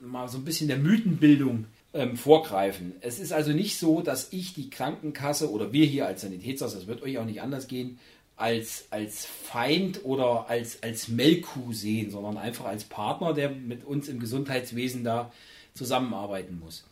mal 0.00 0.28
so 0.28 0.38
ein 0.38 0.44
bisschen 0.44 0.68
der 0.68 0.78
Mythenbildung 0.78 1.66
ähm, 1.94 2.16
vorgreifen. 2.16 2.94
Es 3.00 3.18
ist 3.18 3.32
also 3.32 3.52
nicht 3.52 3.78
so, 3.78 4.02
dass 4.02 4.32
ich 4.32 4.52
die 4.52 4.68
Krankenkasse 4.68 5.50
oder 5.50 5.72
wir 5.72 5.86
hier 5.86 6.06
als 6.06 6.22
Sanitätsarzt, 6.22 6.76
das 6.76 6.86
wird 6.86 7.02
euch 7.02 7.18
auch 7.18 7.24
nicht 7.24 7.40
anders 7.40 7.68
gehen, 7.68 7.98
als, 8.36 8.86
als 8.90 9.26
Feind 9.26 10.04
oder 10.04 10.48
als, 10.48 10.82
als 10.82 11.06
Melkkuh 11.08 11.72
sehen, 11.72 12.10
sondern 12.10 12.36
einfach 12.36 12.64
als 12.64 12.84
Partner, 12.84 13.32
der 13.32 13.50
mit 13.50 13.84
uns 13.84 14.08
im 14.08 14.18
Gesundheitswesen 14.18 15.04
da 15.04 15.32
zusammenarbeiten 15.72 16.58
muss. 16.58 16.84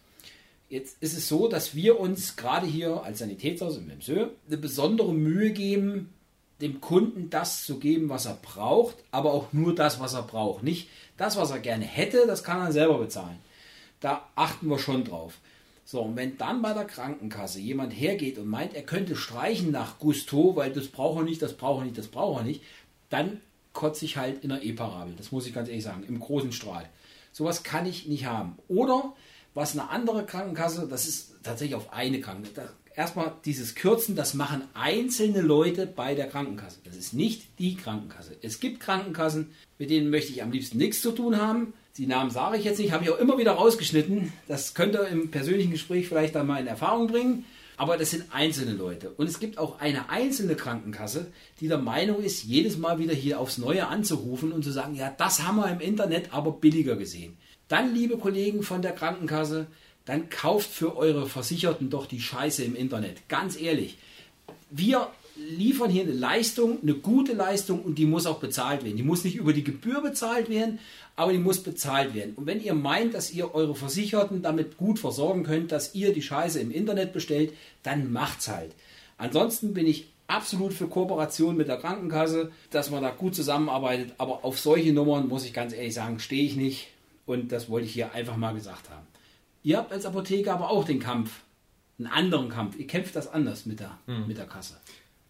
Jetzt 0.69 0.97
ist 1.03 1.17
es 1.17 1.29
so, 1.29 1.49
dass 1.49 1.75
wir 1.75 2.01
uns 2.01 2.37
gerade 2.37 2.67
hier 2.67 3.03
als 3.03 3.19
Sanitätshaus 3.19 3.77
im 3.77 3.91
MSÖ 3.91 4.29
eine 4.47 4.57
besondere 4.57 5.12
Mühe 5.12 5.51
geben, 5.51 6.15
dem 6.61 6.81
Kunden 6.81 7.29
das 7.29 7.65
zu 7.65 7.81
geben, 7.81 8.09
was 8.09 8.27
er 8.27 8.38
braucht, 8.41 8.97
aber 9.11 9.33
auch 9.33 9.53
nur 9.53 9.75
das, 9.75 9.99
was 9.99 10.15
er 10.15 10.23
braucht. 10.23 10.62
Nicht 10.62 10.88
das, 11.17 11.37
was 11.37 11.51
er 11.51 11.59
gerne 11.59 11.85
hätte, 11.85 12.27
das 12.27 12.45
kann 12.45 12.65
er 12.65 12.73
selber 12.73 12.99
bezahlen. 12.99 13.38
Da 14.03 14.29
achten 14.35 14.69
wir 14.69 14.79
schon 14.79 15.05
drauf. 15.05 15.38
So, 15.85 16.03
und 16.03 16.17
wenn 16.17 16.37
dann 16.37 16.61
bei 16.61 16.75
der 16.75 16.85
Krankenkasse 16.85 17.59
jemand 17.59 17.93
hergeht 17.93 18.38
und 18.38 18.49
meint, 18.49 18.75
er 18.75 18.83
könnte 18.83 19.17
streichen 19.17 19.71
nach 19.71 19.99
Gusto, 19.99 20.55
weil 20.55 20.73
das 20.73 20.88
braucht 20.88 21.21
er 21.21 21.25
nicht, 21.25 21.41
das 21.41 21.55
braucht 21.55 21.83
er 21.83 21.85
nicht, 21.85 21.99
das 21.99 22.09
braucht 22.09 22.41
er 22.41 22.45
nicht, 22.45 22.62
dann 23.11 23.41
kotze 23.73 24.05
ich 24.05 24.17
halt 24.17 24.43
in 24.43 24.51
der 24.51 24.62
E-Parabel. 24.62 25.15
Das 25.17 25.33
muss 25.33 25.47
ich 25.47 25.55
ganz 25.55 25.69
ehrlich 25.69 25.85
sagen, 25.85 26.05
im 26.05 26.21
großen 26.21 26.53
Strahl. 26.53 26.88
Sowas 27.33 27.62
kann 27.62 27.87
ich 27.87 28.07
nicht 28.07 28.27
haben. 28.27 28.59
Oder 28.69 29.15
was 29.55 29.73
eine 29.73 29.91
andere 29.91 30.27
Krankenkasse, 30.27 30.87
das 30.88 31.07
ist 31.07 31.35
tatsächlich 31.43 31.77
auf 31.77 31.93
eine 31.93 32.21
Krankenkasse. 32.21 32.75
Erstmal 32.94 33.33
dieses 33.44 33.74
Kürzen, 33.74 34.16
das 34.16 34.35
machen 34.35 34.64
einzelne 34.74 35.40
Leute 35.40 35.87
bei 35.87 36.14
der 36.14 36.28
Krankenkasse. 36.28 36.81
Das 36.85 36.96
ist 36.96 37.14
nicht 37.14 37.59
die 37.59 37.74
Krankenkasse. 37.74 38.37
Es 38.42 38.61
gibt 38.61 38.81
Krankenkassen, 38.81 39.52
mit 39.78 39.90
denen 39.90 40.11
möchte 40.11 40.33
ich 40.33 40.42
am 40.42 40.52
liebsten 40.52 40.78
nichts 40.78 41.00
zu 41.00 41.12
tun 41.12 41.40
haben. 41.40 41.72
Die 41.96 42.07
Namen 42.07 42.31
sage 42.31 42.59
ich 42.59 42.64
jetzt 42.64 42.78
nicht, 42.78 42.92
habe 42.92 43.05
ich 43.05 43.11
auch 43.11 43.18
immer 43.18 43.38
wieder 43.38 43.52
rausgeschnitten. 43.52 44.33
Das 44.46 44.74
könnt 44.74 44.94
ihr 44.94 45.09
im 45.09 45.31
persönlichen 45.31 45.70
Gespräch 45.70 46.09
vielleicht 46.09 46.35
dann 46.35 46.46
mal 46.46 46.61
in 46.61 46.66
Erfahrung 46.66 47.07
bringen. 47.07 47.44
Aber 47.78 47.96
das 47.96 48.11
sind 48.11 48.26
einzelne 48.31 48.72
Leute. 48.72 49.11
Und 49.11 49.26
es 49.26 49.40
gibt 49.40 49.57
auch 49.57 49.81
eine 49.81 50.11
einzelne 50.11 50.55
Krankenkasse, 50.55 51.33
die 51.61 51.68
der 51.68 51.78
Meinung 51.78 52.22
ist, 52.22 52.44
jedes 52.44 52.76
Mal 52.76 52.98
wieder 52.98 53.14
hier 53.14 53.40
aufs 53.40 53.59
Neue 53.59 53.88
anzurufen 53.88 54.52
und 54.52 54.62
zu 54.62 54.70
sagen, 54.70 54.94
ja, 54.94 55.12
das 55.16 55.46
haben 55.46 55.57
wir 55.57 55.70
im 55.70 55.81
Internet 55.81 56.33
aber 56.33 56.52
billiger 56.52 56.96
gesehen. 56.96 57.38
Dann, 57.68 57.94
liebe 57.94 58.18
Kollegen 58.18 58.62
von 58.62 58.83
der 58.83 58.92
Krankenkasse, 58.92 59.66
dann 60.05 60.29
kauft 60.31 60.71
für 60.71 60.97
eure 60.97 61.27
Versicherten 61.27 61.91
doch 61.91 62.07
die 62.07 62.21
Scheiße 62.21 62.65
im 62.65 62.75
Internet. 62.75 63.29
Ganz 63.29 63.61
ehrlich. 63.61 63.99
Wir 64.71 65.09
liefern 65.37 65.91
hier 65.91 66.03
eine 66.03 66.12
Leistung, 66.12 66.79
eine 66.83 66.95
gute 66.95 67.33
Leistung 67.33 67.83
und 67.83 67.99
die 67.99 68.07
muss 68.07 68.27
auch 68.27 68.38
bezahlt 68.38 68.85
werden. 68.85 68.97
Die 68.97 69.03
muss 69.03 69.25
nicht 69.25 69.37
über 69.37 69.53
die 69.53 69.65
Gebühr 69.65 70.01
bezahlt 70.03 70.49
werden, 70.51 70.79
aber 71.17 71.33
die 71.33 71.38
muss 71.38 71.62
bezahlt 71.62 72.15
werden. 72.15 72.35
Und 72.37 72.47
wenn 72.47 72.62
ihr 72.62 72.75
meint, 72.75 73.15
dass 73.15 73.33
ihr 73.33 73.55
eure 73.55 73.75
Versicherten 73.75 74.43
damit 74.43 74.77
gut 74.77 74.99
versorgen 74.99 75.45
könnt, 75.45 75.73
dass 75.73 75.95
ihr 75.95 76.12
die 76.12 76.23
Scheiße 76.23 76.61
im 76.61 76.71
Internet 76.71 77.12
bestellt, 77.12 77.53
dann 77.83 78.12
macht's 78.12 78.49
halt. 78.49 78.73
Ansonsten 79.19 79.75
bin 79.75 79.87
ich 79.87 80.09
absolut 80.27 80.73
für 80.73 80.88
Kooperation 80.88 81.57
mit 81.57 81.69
der 81.69 81.79
Krankenkasse, 81.79 82.51
dass 82.71 82.91
man 82.91 83.03
da 83.03 83.11
gut 83.11 83.35
zusammenarbeitet, 83.35 84.15
aber 84.19 84.45
auf 84.45 84.59
solche 84.59 84.93
Nummern 84.93 85.29
muss 85.29 85.45
ich 85.45 85.53
ganz 85.53 85.73
ehrlich 85.73 85.95
sagen, 85.95 86.19
stehe 86.19 86.45
ich 86.45 86.57
nicht 86.57 86.88
und 87.27 87.53
das 87.53 87.69
wollte 87.69 87.87
ich 87.87 87.93
hier 87.93 88.12
einfach 88.12 88.37
mal 88.37 88.55
gesagt 88.55 88.91
haben. 88.91 89.07
Ihr 89.62 89.79
habt 89.79 89.92
als 89.92 90.07
Apotheker 90.07 90.55
aber 90.55 90.70
auch 90.70 90.85
den 90.85 90.98
Kampf, 90.98 91.40
einen 91.98 92.09
anderen 92.09 92.48
Kampf. 92.48 92.77
Ihr 92.77 92.87
kämpft 92.87 93.14
das 93.14 93.29
anders 93.29 93.66
mit 93.66 93.81
der, 93.81 93.98
mit 94.27 94.38
der 94.38 94.46
Kasse. 94.46 94.77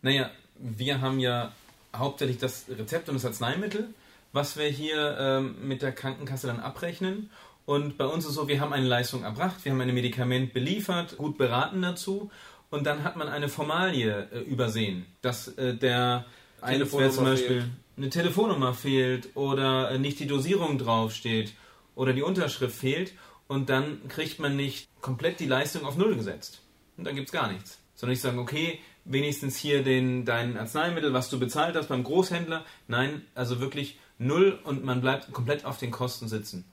Naja, 0.00 0.30
wir 0.58 1.00
haben 1.00 1.18
ja 1.18 1.52
hauptsächlich 1.94 2.38
das 2.38 2.66
Rezept 2.68 3.08
und 3.08 3.16
das 3.16 3.24
Arzneimittel, 3.24 3.88
was 4.32 4.56
wir 4.56 4.68
hier 4.68 5.16
ähm, 5.18 5.56
mit 5.68 5.82
der 5.82 5.92
Krankenkasse 5.92 6.46
dann 6.46 6.60
abrechnen. 6.60 7.30
Und 7.64 7.96
bei 7.98 8.06
uns 8.06 8.24
ist 8.24 8.30
es 8.30 8.36
so, 8.36 8.48
wir 8.48 8.60
haben 8.60 8.72
eine 8.72 8.86
Leistung 8.86 9.22
erbracht, 9.22 9.64
wir 9.64 9.72
haben 9.72 9.80
ein 9.80 9.94
Medikament 9.94 10.52
beliefert, 10.52 11.16
gut 11.16 11.38
beraten 11.38 11.82
dazu. 11.82 12.30
Und 12.70 12.84
dann 12.84 13.04
hat 13.04 13.16
man 13.16 13.28
eine 13.28 13.48
Formalie 13.48 14.28
äh, 14.32 14.40
übersehen, 14.40 15.06
dass 15.20 15.48
äh, 15.58 15.74
der 15.74 16.24
Telefonnummer 16.60 16.62
Einzelfall 16.62 17.10
zum 17.12 17.24
Beispiel 17.24 17.60
fehlt. 17.60 17.70
eine 17.98 18.10
Telefonnummer 18.10 18.74
fehlt 18.74 19.28
oder 19.36 19.90
äh, 19.90 19.98
nicht 19.98 20.18
die 20.20 20.26
Dosierung 20.26 20.78
draufsteht 20.78 21.52
oder 21.94 22.14
die 22.14 22.22
Unterschrift 22.22 22.74
fehlt. 22.74 23.12
Und 23.52 23.68
dann 23.68 24.08
kriegt 24.08 24.38
man 24.38 24.56
nicht 24.56 24.88
komplett 25.00 25.38
die 25.40 25.46
Leistung 25.46 25.84
auf 25.84 25.96
Null 25.96 26.14
gesetzt. 26.16 26.60
Und 26.96 27.04
dann 27.04 27.14
gibt 27.14 27.28
es 27.28 27.32
gar 27.32 27.50
nichts. 27.52 27.78
Sondern 27.94 28.14
ich 28.14 28.20
sage, 28.20 28.38
okay, 28.38 28.78
wenigstens 29.04 29.56
hier 29.56 29.82
den, 29.82 30.24
dein 30.24 30.56
Arzneimittel, 30.56 31.12
was 31.12 31.28
du 31.30 31.38
bezahlt 31.38 31.76
hast 31.76 31.88
beim 31.88 32.04
Großhändler. 32.04 32.64
Nein, 32.88 33.22
also 33.34 33.60
wirklich 33.60 33.98
null 34.18 34.58
und 34.64 34.84
man 34.84 35.00
bleibt 35.00 35.32
komplett 35.32 35.64
auf 35.64 35.78
den 35.78 35.90
Kosten 35.90 36.28
sitzen. 36.28 36.64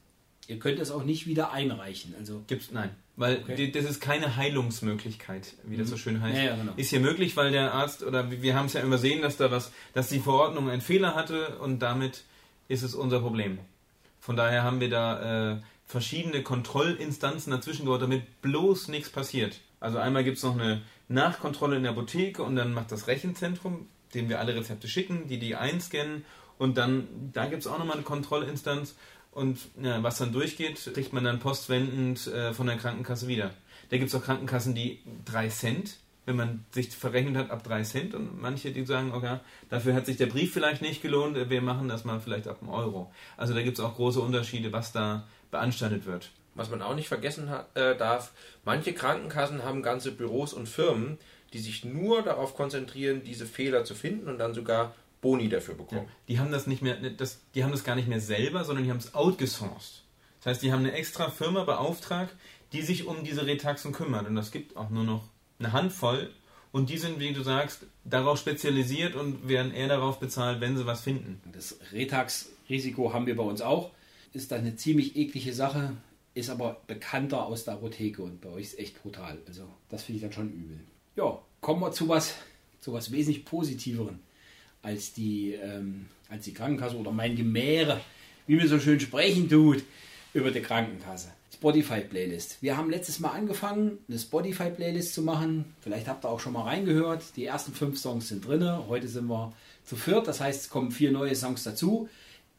Ihr 0.48 0.58
könnt 0.60 0.80
es 0.80 0.90
auch 0.92 1.04
nicht 1.04 1.28
wieder 1.28 1.52
einreichen. 1.52 2.16
Also 2.18 2.44
Gibt's 2.48 2.72
nein, 2.72 2.90
weil 3.16 3.38
Okay. 3.44 3.72
das 3.72 3.86
ist 3.86 4.00
keine 4.02 4.36
Heilungsmöglichkeit, 4.74 5.54
wie 5.66 5.78
das 5.78 5.90
so 5.90 5.98
schön 5.98 6.22
heißt. 6.22 6.38
Ja, 6.38 6.44
ja, 6.44 6.56
genau. 6.56 6.74
Ist 6.76 6.90
hier 6.90 7.00
möglich, 7.00 7.36
weil 7.38 7.52
der 7.52 7.74
Arzt 7.74 8.04
oder 8.04 8.30
wir- 8.32 8.42
wir 8.42 8.56
haben 8.56 8.66
es 8.66 8.74
ja 8.74 8.82
übersehen, 8.84 9.22
dass 9.22 9.38
da 9.38 9.52
was, 9.52 9.72
dass 9.94 10.10
die 10.10 10.20
Verordnung 10.20 10.70
einen 10.70 10.82
Fehler 10.82 11.16
hatte 11.16 11.58
und 11.60 11.80
damit 11.80 12.24
ist 12.68 12.84
es 12.84 12.96
unser 12.96 13.20
Problem. 13.20 13.60
Von 14.20 14.36
daher 14.36 14.64
haben 14.64 14.80
wir 14.80 14.90
da 14.90 15.54
äh, 15.54 15.58
verschiedene 15.90 16.44
Kontrollinstanzen 16.44 17.52
dazwischen 17.52 17.86
geholt, 17.86 18.04
damit 18.04 18.42
bloß 18.42 18.90
nichts 18.90 19.10
passiert. 19.10 19.60
Also 19.80 19.98
einmal 19.98 20.24
gibt 20.24 20.38
es 20.38 20.44
noch 20.44 20.54
eine 20.54 20.84
Nachkontrolle 21.08 21.78
in 21.78 21.84
der 21.84 21.94
Apotheke 21.94 22.44
und 22.44 22.56
dann 22.56 22.74
macht 22.74 22.92
das 22.92 23.08
Rechenzentrum, 23.08 23.88
dem 24.14 24.30
wir 24.30 24.40
alle 24.40 24.56
Rezepte 24.56 24.88
schicken, 24.88 25.28
die 25.28 25.40
die 25.40 25.56
einscannen 25.56 26.26
und 26.60 26.78
dann, 26.78 27.32
da 27.34 27.48
gibt 27.48 27.64
es 27.64 27.68
auch 27.68 27.80
nochmal 27.80 27.96
eine 27.96 28.04
Kontrollinstanz 28.04 28.96
und 29.32 29.58
ja, 29.82 30.04
was 30.04 30.20
dann 30.20 30.32
durchgeht, 30.32 30.92
kriegt 30.94 31.12
man 31.12 31.24
dann 31.24 31.40
postwendend 31.40 32.28
äh, 32.28 32.54
von 32.54 32.68
der 32.68 32.78
Krankenkasse 32.78 33.28
wieder. 33.28 33.52
Da 33.90 33.98
gibt 33.98 34.10
es 34.10 34.16
auch 34.16 34.24
Krankenkassen, 34.24 34.76
die 34.76 35.00
3 35.26 35.50
Cent, 35.50 35.98
wenn 36.30 36.36
man 36.36 36.66
sich 36.70 36.90
verrechnet 36.90 37.36
hat, 37.36 37.50
ab 37.50 37.64
3 37.64 37.82
Cent 37.82 38.14
und 38.14 38.40
manche, 38.40 38.72
die 38.72 38.86
sagen, 38.86 39.12
okay, 39.14 39.40
dafür 39.70 39.96
hat 39.96 40.06
sich 40.06 40.18
der 40.18 40.28
Brief 40.28 40.54
vielleicht 40.54 40.82
nicht 40.82 41.02
gelohnt, 41.02 41.50
wir 41.50 41.62
machen 41.62 41.90
das 41.90 42.06
mal 42.06 42.20
vielleicht 42.20 42.48
ab 42.48 42.60
einem 42.62 42.70
Euro. 42.70 43.12
Also 43.36 43.56
da 43.56 43.64
gibt 43.64 43.80
es 43.80 43.84
auch 43.84 43.96
große 43.96 44.22
Unterschiede, 44.22 44.72
was 44.72 44.92
da 44.92 45.28
beanstandet 45.50 46.06
wird. 46.06 46.30
Was 46.54 46.70
man 46.70 46.84
auch 46.84 46.96
nicht 46.96 47.08
vergessen 47.08 47.50
hat, 47.50 47.76
äh, 47.76 47.98
darf, 47.98 48.32
manche 48.64 48.94
Krankenkassen 48.94 49.64
haben 49.64 49.82
ganze 49.82 50.12
Büros 50.12 50.54
und 50.54 50.70
Firmen, 50.70 51.18
die 51.52 51.60
sich 51.60 51.84
nur 51.84 52.22
darauf 52.22 52.56
konzentrieren, 52.56 53.24
diese 53.24 53.48
Fehler 53.48 53.84
zu 53.84 53.96
finden 53.96 54.28
und 54.30 54.38
dann 54.38 54.54
sogar 54.54 54.94
Boni 55.22 55.50
dafür 55.50 55.74
bekommen. 55.74 56.08
Die 56.28 56.40
haben 56.40 56.52
das 56.52 56.68
nicht 56.68 56.84
mehr, 56.84 56.96
das, 56.96 57.42
die 57.56 57.64
haben 57.64 57.72
das 57.72 57.84
gar 57.84 57.96
nicht 57.96 58.08
mehr 58.08 58.22
selber, 58.22 58.64
sondern 58.64 58.86
die 58.86 58.92
haben 58.92 58.98
es 58.98 59.16
outgesourced. 59.16 60.04
Das 60.40 60.46
heißt, 60.52 60.64
die 60.64 60.72
haben 60.72 60.86
eine 60.86 60.94
extra 60.94 61.32
Firma 61.32 61.64
beauftragt, 61.64 62.36
die 62.72 62.82
sich 62.82 63.06
um 63.06 63.24
diese 63.24 63.46
Retaxen 63.46 63.92
kümmert. 63.92 64.28
Und 64.28 64.36
das 64.36 64.52
gibt 64.52 64.78
auch 64.78 64.90
nur 64.90 65.04
noch 65.04 65.24
eine 65.60 65.74
Handvoll. 65.74 66.32
Und 66.72 66.90
die 66.90 66.98
sind, 66.98 67.20
wie 67.20 67.34
du 67.34 67.42
sagst, 67.42 67.86
darauf 68.04 68.38
spezialisiert 68.38 69.16
und 69.16 69.48
werden 69.48 69.74
eher 69.74 69.88
darauf 69.88 70.20
bezahlt, 70.20 70.62
wenn 70.62 70.78
sie 70.78 70.86
was 70.86 71.02
finden. 71.02 71.42
das 71.52 71.80
Retax-Risiko 71.92 73.12
haben 73.12 73.26
wir 73.26 73.36
bei 73.36 73.44
uns 73.44 73.62
auch. 73.62 73.92
Ist 74.34 74.52
dann 74.52 74.60
eine 74.60 74.76
ziemlich 74.76 75.16
eklige 75.16 75.54
Sache, 75.54 75.94
ist 76.36 76.52
aber 76.52 76.82
bekannter 76.86 77.48
aus 77.48 77.66
der 77.66 77.74
Apotheke 77.76 78.22
und 78.22 78.42
bei 78.42 78.50
euch 78.50 78.66
ist 78.66 78.80
echt 78.80 79.02
brutal. 79.02 79.40
Also 79.48 79.64
das 79.90 80.04
finde 80.04 80.18
ich 80.18 80.22
dann 80.22 80.32
schon 80.32 80.54
übel. 80.54 80.80
Ja, 81.16 81.42
kommen 81.60 81.82
wir 81.82 81.92
zu 81.92 82.08
was, 82.08 82.36
zu 82.82 82.94
was 82.94 83.12
wesentlich 83.12 83.46
Positiveren 83.46 84.20
als 84.84 85.12
die, 85.14 85.54
ähm, 85.54 86.06
als 86.30 86.46
die 86.46 86.54
Krankenkasse 86.54 86.98
oder 86.98 87.12
mein 87.12 87.36
Gemäre, 87.36 88.00
wie 88.46 88.56
mir 88.56 88.68
so 88.68 88.80
schön 88.80 89.00
sprechen 89.00 89.50
tut 89.50 89.84
über 90.34 90.52
die 90.52 90.62
Krankenkasse. 90.62 91.30
Spotify-Playlist. 91.54 92.62
Wir 92.62 92.78
haben 92.78 92.90
letztes 92.90 93.20
Mal 93.20 93.32
angefangen, 93.32 93.98
eine 94.08 94.18
Spotify-Playlist 94.18 95.14
zu 95.14 95.22
machen. 95.22 95.66
Vielleicht 95.82 96.08
habt 96.08 96.24
ihr 96.24 96.30
auch 96.30 96.40
schon 96.40 96.54
mal 96.54 96.64
reingehört. 96.64 97.36
Die 97.36 97.46
ersten 97.46 97.74
fünf 97.74 98.00
Songs 98.00 98.30
sind 98.30 98.48
drin. 98.48 98.66
Heute 98.88 99.08
sind 99.08 99.28
wir 99.28 99.52
zu 99.84 99.96
viert. 99.96 100.28
Das 100.28 100.40
heißt, 100.40 100.62
es 100.62 100.70
kommen 100.70 100.92
vier 100.92 101.12
neue 101.12 101.36
Songs 101.36 101.64
dazu. 101.64 102.08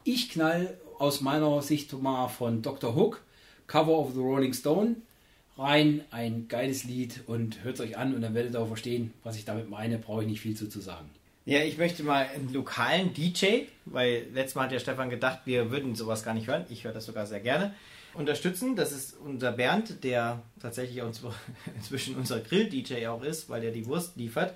Ich 0.03 0.29
knall 0.29 0.77
aus 0.99 1.21
meiner 1.21 1.61
Sicht 1.61 1.93
mal 1.93 2.27
von 2.27 2.61
Dr. 2.61 2.95
Hook, 2.95 3.23
Cover 3.65 3.97
of 3.97 4.13
the 4.13 4.19
Rolling 4.19 4.53
Stone, 4.53 4.97
rein. 5.57 6.03
Ein 6.11 6.47
geiles 6.47 6.83
Lied 6.83 7.21
und 7.25 7.63
hört 7.63 7.75
es 7.75 7.81
euch 7.81 7.97
an 7.97 8.13
und 8.13 8.21
dann 8.21 8.35
werdet 8.35 8.53
ihr 8.53 8.59
auch 8.59 8.67
verstehen, 8.67 9.13
was 9.23 9.35
ich 9.35 9.45
damit 9.45 9.69
meine. 9.69 9.97
Brauche 9.97 10.21
ich 10.21 10.27
nicht 10.27 10.41
viel 10.41 10.55
zu, 10.55 10.69
zu 10.69 10.79
sagen. 10.79 11.09
Ja, 11.43 11.63
ich 11.63 11.79
möchte 11.79 12.03
mal 12.03 12.27
einen 12.27 12.53
lokalen 12.53 13.15
DJ, 13.15 13.63
weil 13.85 14.27
letztes 14.31 14.53
Mal 14.53 14.65
hat 14.65 14.71
der 14.71 14.79
Stefan 14.79 15.09
gedacht, 15.09 15.39
wir 15.45 15.71
würden 15.71 15.95
sowas 15.95 16.23
gar 16.23 16.35
nicht 16.35 16.47
hören. 16.47 16.65
Ich 16.69 16.83
höre 16.83 16.93
das 16.93 17.07
sogar 17.07 17.25
sehr 17.25 17.39
gerne. 17.39 17.73
Unterstützen, 18.13 18.75
das 18.75 18.91
ist 18.91 19.17
unser 19.17 19.51
Bernd, 19.51 20.03
der 20.03 20.43
tatsächlich 20.61 21.01
uns, 21.01 21.21
inzwischen 21.75 22.15
unser 22.15 22.41
Grill-DJ 22.41 23.07
auch 23.07 23.23
ist, 23.23 23.49
weil 23.49 23.61
der 23.61 23.71
die 23.71 23.87
Wurst 23.87 24.17
liefert. 24.17 24.53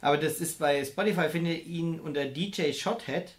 Aber 0.00 0.16
das 0.16 0.40
ist 0.40 0.58
bei 0.58 0.82
Spotify, 0.82 1.28
finde 1.28 1.54
ihn 1.54 2.00
unter 2.00 2.24
DJ 2.24 2.72
Shothead. 2.72 3.34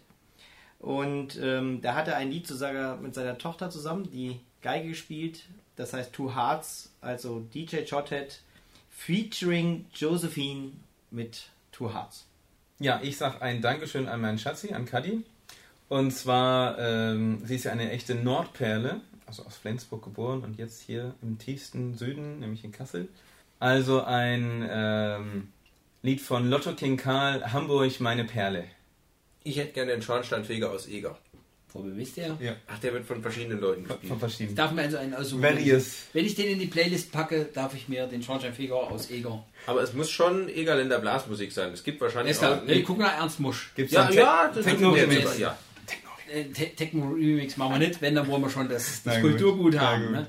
Und 0.78 1.36
ähm, 1.42 1.80
da 1.80 1.96
hat 1.96 2.06
er 2.06 2.16
ein 2.16 2.30
Lied 2.30 2.46
sogar 2.46 2.98
mit 2.98 3.14
seiner 3.14 3.38
Tochter 3.38 3.70
zusammen, 3.70 4.08
die 4.12 4.38
Geige 4.62 4.88
gespielt. 4.90 5.46
Das 5.74 5.92
heißt 5.92 6.12
Two 6.12 6.32
Hearts, 6.36 6.92
also 7.00 7.40
DJ 7.52 7.86
Shothead 7.86 8.40
featuring 8.90 9.86
Josephine 9.92 10.72
mit 11.10 11.48
Two 11.72 11.92
Hearts. 11.92 12.26
Ja, 12.80 13.00
ich 13.02 13.16
sage 13.16 13.40
ein 13.40 13.62
Dankeschön 13.62 14.08
an 14.08 14.20
meinen 14.20 14.38
Schatzi, 14.38 14.72
an 14.72 14.84
Kadi. 14.84 15.22
Und 15.88 16.10
zwar, 16.10 16.78
ähm, 16.78 17.40
sie 17.44 17.56
ist 17.56 17.64
ja 17.64 17.72
eine 17.72 17.90
echte 17.90 18.16
Nordperle, 18.16 19.00
also 19.26 19.44
aus 19.44 19.56
Flensburg 19.56 20.02
geboren 20.02 20.42
und 20.42 20.58
jetzt 20.58 20.82
hier 20.82 21.14
im 21.22 21.38
tiefsten 21.38 21.96
Süden, 21.96 22.40
nämlich 22.40 22.64
in 22.64 22.72
Kassel. 22.72 23.08
Also 23.60 24.02
ein 24.02 24.66
ähm, 24.68 25.52
Lied 26.02 26.20
von 26.20 26.50
Lotto 26.50 26.74
King 26.74 26.96
Karl, 26.96 27.52
Hamburg, 27.52 28.00
meine 28.00 28.24
Perle. 28.24 28.64
Ich 29.44 29.56
hätte 29.56 29.72
gerne 29.72 29.92
den 29.92 30.02
Schornsteinfeger 30.02 30.70
aus 30.70 30.88
Eger. 30.88 31.16
Wo 31.74 31.82
wisst 31.84 32.16
ihr? 32.18 32.38
Ja. 32.40 32.54
Ach, 32.68 32.78
der 32.78 32.92
wird 32.92 33.04
von 33.04 33.20
verschiedenen 33.20 33.60
Leuten 33.60 33.84
Von 33.84 33.98
gespielt. 33.98 34.20
verschiedenen. 34.20 34.54
Darf 34.54 34.70
mir 34.70 34.82
also 34.82 34.96
einen 34.96 35.12
aussuchen. 35.12 35.42
Various. 35.42 36.04
Wenn 36.12 36.24
ich 36.24 36.36
den 36.36 36.46
in 36.52 36.60
die 36.60 36.68
Playlist 36.68 37.10
packe, 37.10 37.46
darf 37.52 37.74
ich 37.74 37.88
mir 37.88 38.06
den 38.06 38.22
Schornsteinfeger 38.22 38.76
aus 38.76 39.10
Eger. 39.10 39.44
Aber 39.66 39.82
es 39.82 39.92
muss 39.92 40.08
schon 40.08 40.48
Egerländer 40.48 41.00
Blasmusik 41.00 41.50
sein. 41.50 41.72
Es 41.72 41.82
gibt 41.82 42.00
wahrscheinlich 42.00 42.38
auch... 42.38 42.62
Nee, 42.64 42.82
guck 42.82 42.98
nach 42.98 43.18
Ernst 43.18 43.40
Musch. 43.40 43.72
Gibt's 43.74 43.92
ja, 43.92 44.08
ja, 44.08 44.52
das 44.54 44.64
Techno 44.64 44.94
ist 44.94 45.02
Remix? 45.02 45.38
ja. 45.38 45.58
Äh, 46.32 46.44
Te 46.44 46.66
Techno-Remix 46.76 47.56
machen 47.56 47.72
wir 47.72 47.88
nicht, 47.88 48.00
wenn, 48.00 48.14
dann 48.14 48.26
wollen 48.28 48.42
wir 48.42 48.50
schon 48.50 48.68
das, 48.68 49.02
das. 49.02 49.20
Kulturgut 49.20 49.76
haben. 49.78 50.12
Ne? 50.12 50.26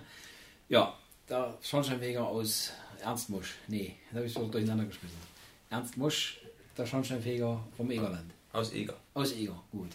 Ja, 0.68 0.98
der 1.30 1.58
Schornsteinfeger 1.62 2.26
aus 2.26 2.72
Ernst 3.04 3.30
Musch. 3.30 3.54
Nee, 3.68 3.96
da 4.12 4.18
habe 4.18 4.26
ich 4.28 4.34
so 4.34 4.48
durcheinander 4.48 4.86
geschmissen. 4.86 5.18
Ernst 5.70 5.96
Musch, 5.96 6.40
der 6.78 6.86
Schornsteinfeger 6.88 7.64
vom 7.78 7.92
Egerland. 7.92 8.32
Aus 8.52 8.74
Eger. 8.74 8.96
Aus 9.14 9.32
Eger, 9.34 9.62
gut. 9.72 9.90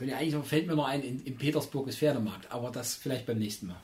Könnte 0.00 0.16
eigentlich 0.16 0.32
noch, 0.32 0.46
fällt 0.46 0.66
mir 0.66 0.76
noch 0.76 0.86
ein, 0.86 1.02
in, 1.02 1.22
in 1.26 1.36
Petersburg 1.36 1.86
ist 1.86 1.98
Pferdemarkt, 1.98 2.50
aber 2.50 2.70
das 2.70 2.94
vielleicht 2.94 3.26
beim 3.26 3.38
nächsten 3.38 3.66
Mal. 3.66 3.76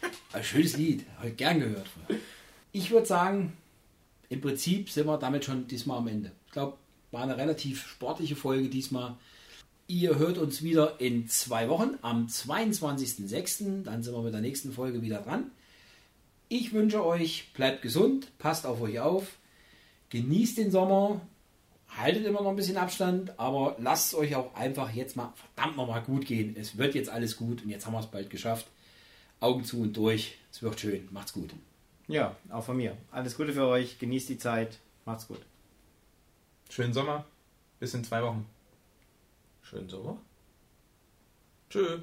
Ein 0.32 0.42
schönes 0.42 0.74
Lied, 0.78 1.04
ich 1.22 1.36
gern 1.36 1.60
gehört. 1.60 1.86
Ich 2.72 2.90
würde 2.90 3.04
sagen, 3.04 3.52
im 4.30 4.40
Prinzip 4.40 4.88
sind 4.88 5.06
wir 5.06 5.18
damit 5.18 5.44
schon 5.44 5.66
diesmal 5.66 5.98
am 5.98 6.08
Ende. 6.08 6.32
Ich 6.46 6.52
glaube, 6.52 6.78
war 7.10 7.24
eine 7.24 7.36
relativ 7.36 7.86
sportliche 7.86 8.36
Folge 8.36 8.70
diesmal. 8.70 9.18
Ihr 9.86 10.16
hört 10.16 10.38
uns 10.38 10.62
wieder 10.62 10.98
in 10.98 11.28
zwei 11.28 11.68
Wochen 11.68 11.98
am 12.00 12.28
22.06. 12.28 13.82
Dann 13.82 14.02
sind 14.02 14.14
wir 14.14 14.22
mit 14.22 14.32
der 14.32 14.40
nächsten 14.40 14.72
Folge 14.72 15.02
wieder 15.02 15.20
dran. 15.20 15.50
Ich 16.48 16.72
wünsche 16.72 17.04
euch, 17.04 17.52
bleibt 17.52 17.82
gesund, 17.82 18.28
passt 18.38 18.64
auf 18.64 18.80
euch 18.80 18.98
auf, 19.00 19.36
genießt 20.08 20.56
den 20.56 20.70
Sommer, 20.70 21.20
haltet 21.96 22.24
immer 22.24 22.42
noch 22.42 22.50
ein 22.50 22.56
bisschen 22.56 22.76
Abstand, 22.76 23.38
aber 23.38 23.76
lasst 23.78 24.08
es 24.08 24.18
euch 24.18 24.34
auch 24.36 24.54
einfach 24.54 24.92
jetzt 24.92 25.16
mal 25.16 25.32
verdammt 25.34 25.76
nochmal 25.76 26.02
gut 26.02 26.26
gehen. 26.26 26.56
Es 26.58 26.78
wird 26.78 26.94
jetzt 26.94 27.10
alles 27.10 27.36
gut 27.36 27.62
und 27.62 27.70
jetzt 27.70 27.86
haben 27.86 27.92
wir 27.92 28.00
es 28.00 28.06
bald 28.06 28.30
geschafft. 28.30 28.66
Augen 29.40 29.64
zu 29.64 29.80
und 29.80 29.96
durch. 29.96 30.38
Es 30.52 30.62
wird 30.62 30.78
schön. 30.78 31.08
Macht's 31.10 31.32
gut. 31.32 31.52
Ja, 32.08 32.36
auch 32.50 32.64
von 32.64 32.76
mir. 32.76 32.96
Alles 33.10 33.36
Gute 33.36 33.52
für 33.52 33.66
euch, 33.66 33.98
genießt 33.98 34.28
die 34.28 34.38
Zeit, 34.38 34.78
macht's 35.04 35.28
gut. 35.28 35.40
Schönen 36.68 36.92
Sommer. 36.92 37.24
Bis 37.78 37.94
in 37.94 38.04
zwei 38.04 38.22
Wochen. 38.22 38.46
Schönen 39.62 39.88
Sommer. 39.88 40.18
Tschö. 41.70 42.00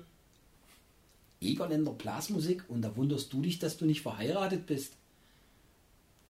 Egerländer 1.39 1.91
Blasmusik 1.91 2.63
und 2.67 2.82
da 2.82 2.95
wunderst 2.95 3.32
du 3.32 3.41
dich, 3.41 3.60
dass 3.60 3.78
du 3.78 3.86
nicht 3.86 4.02
verheiratet 4.02 4.65
bist. 4.65 4.93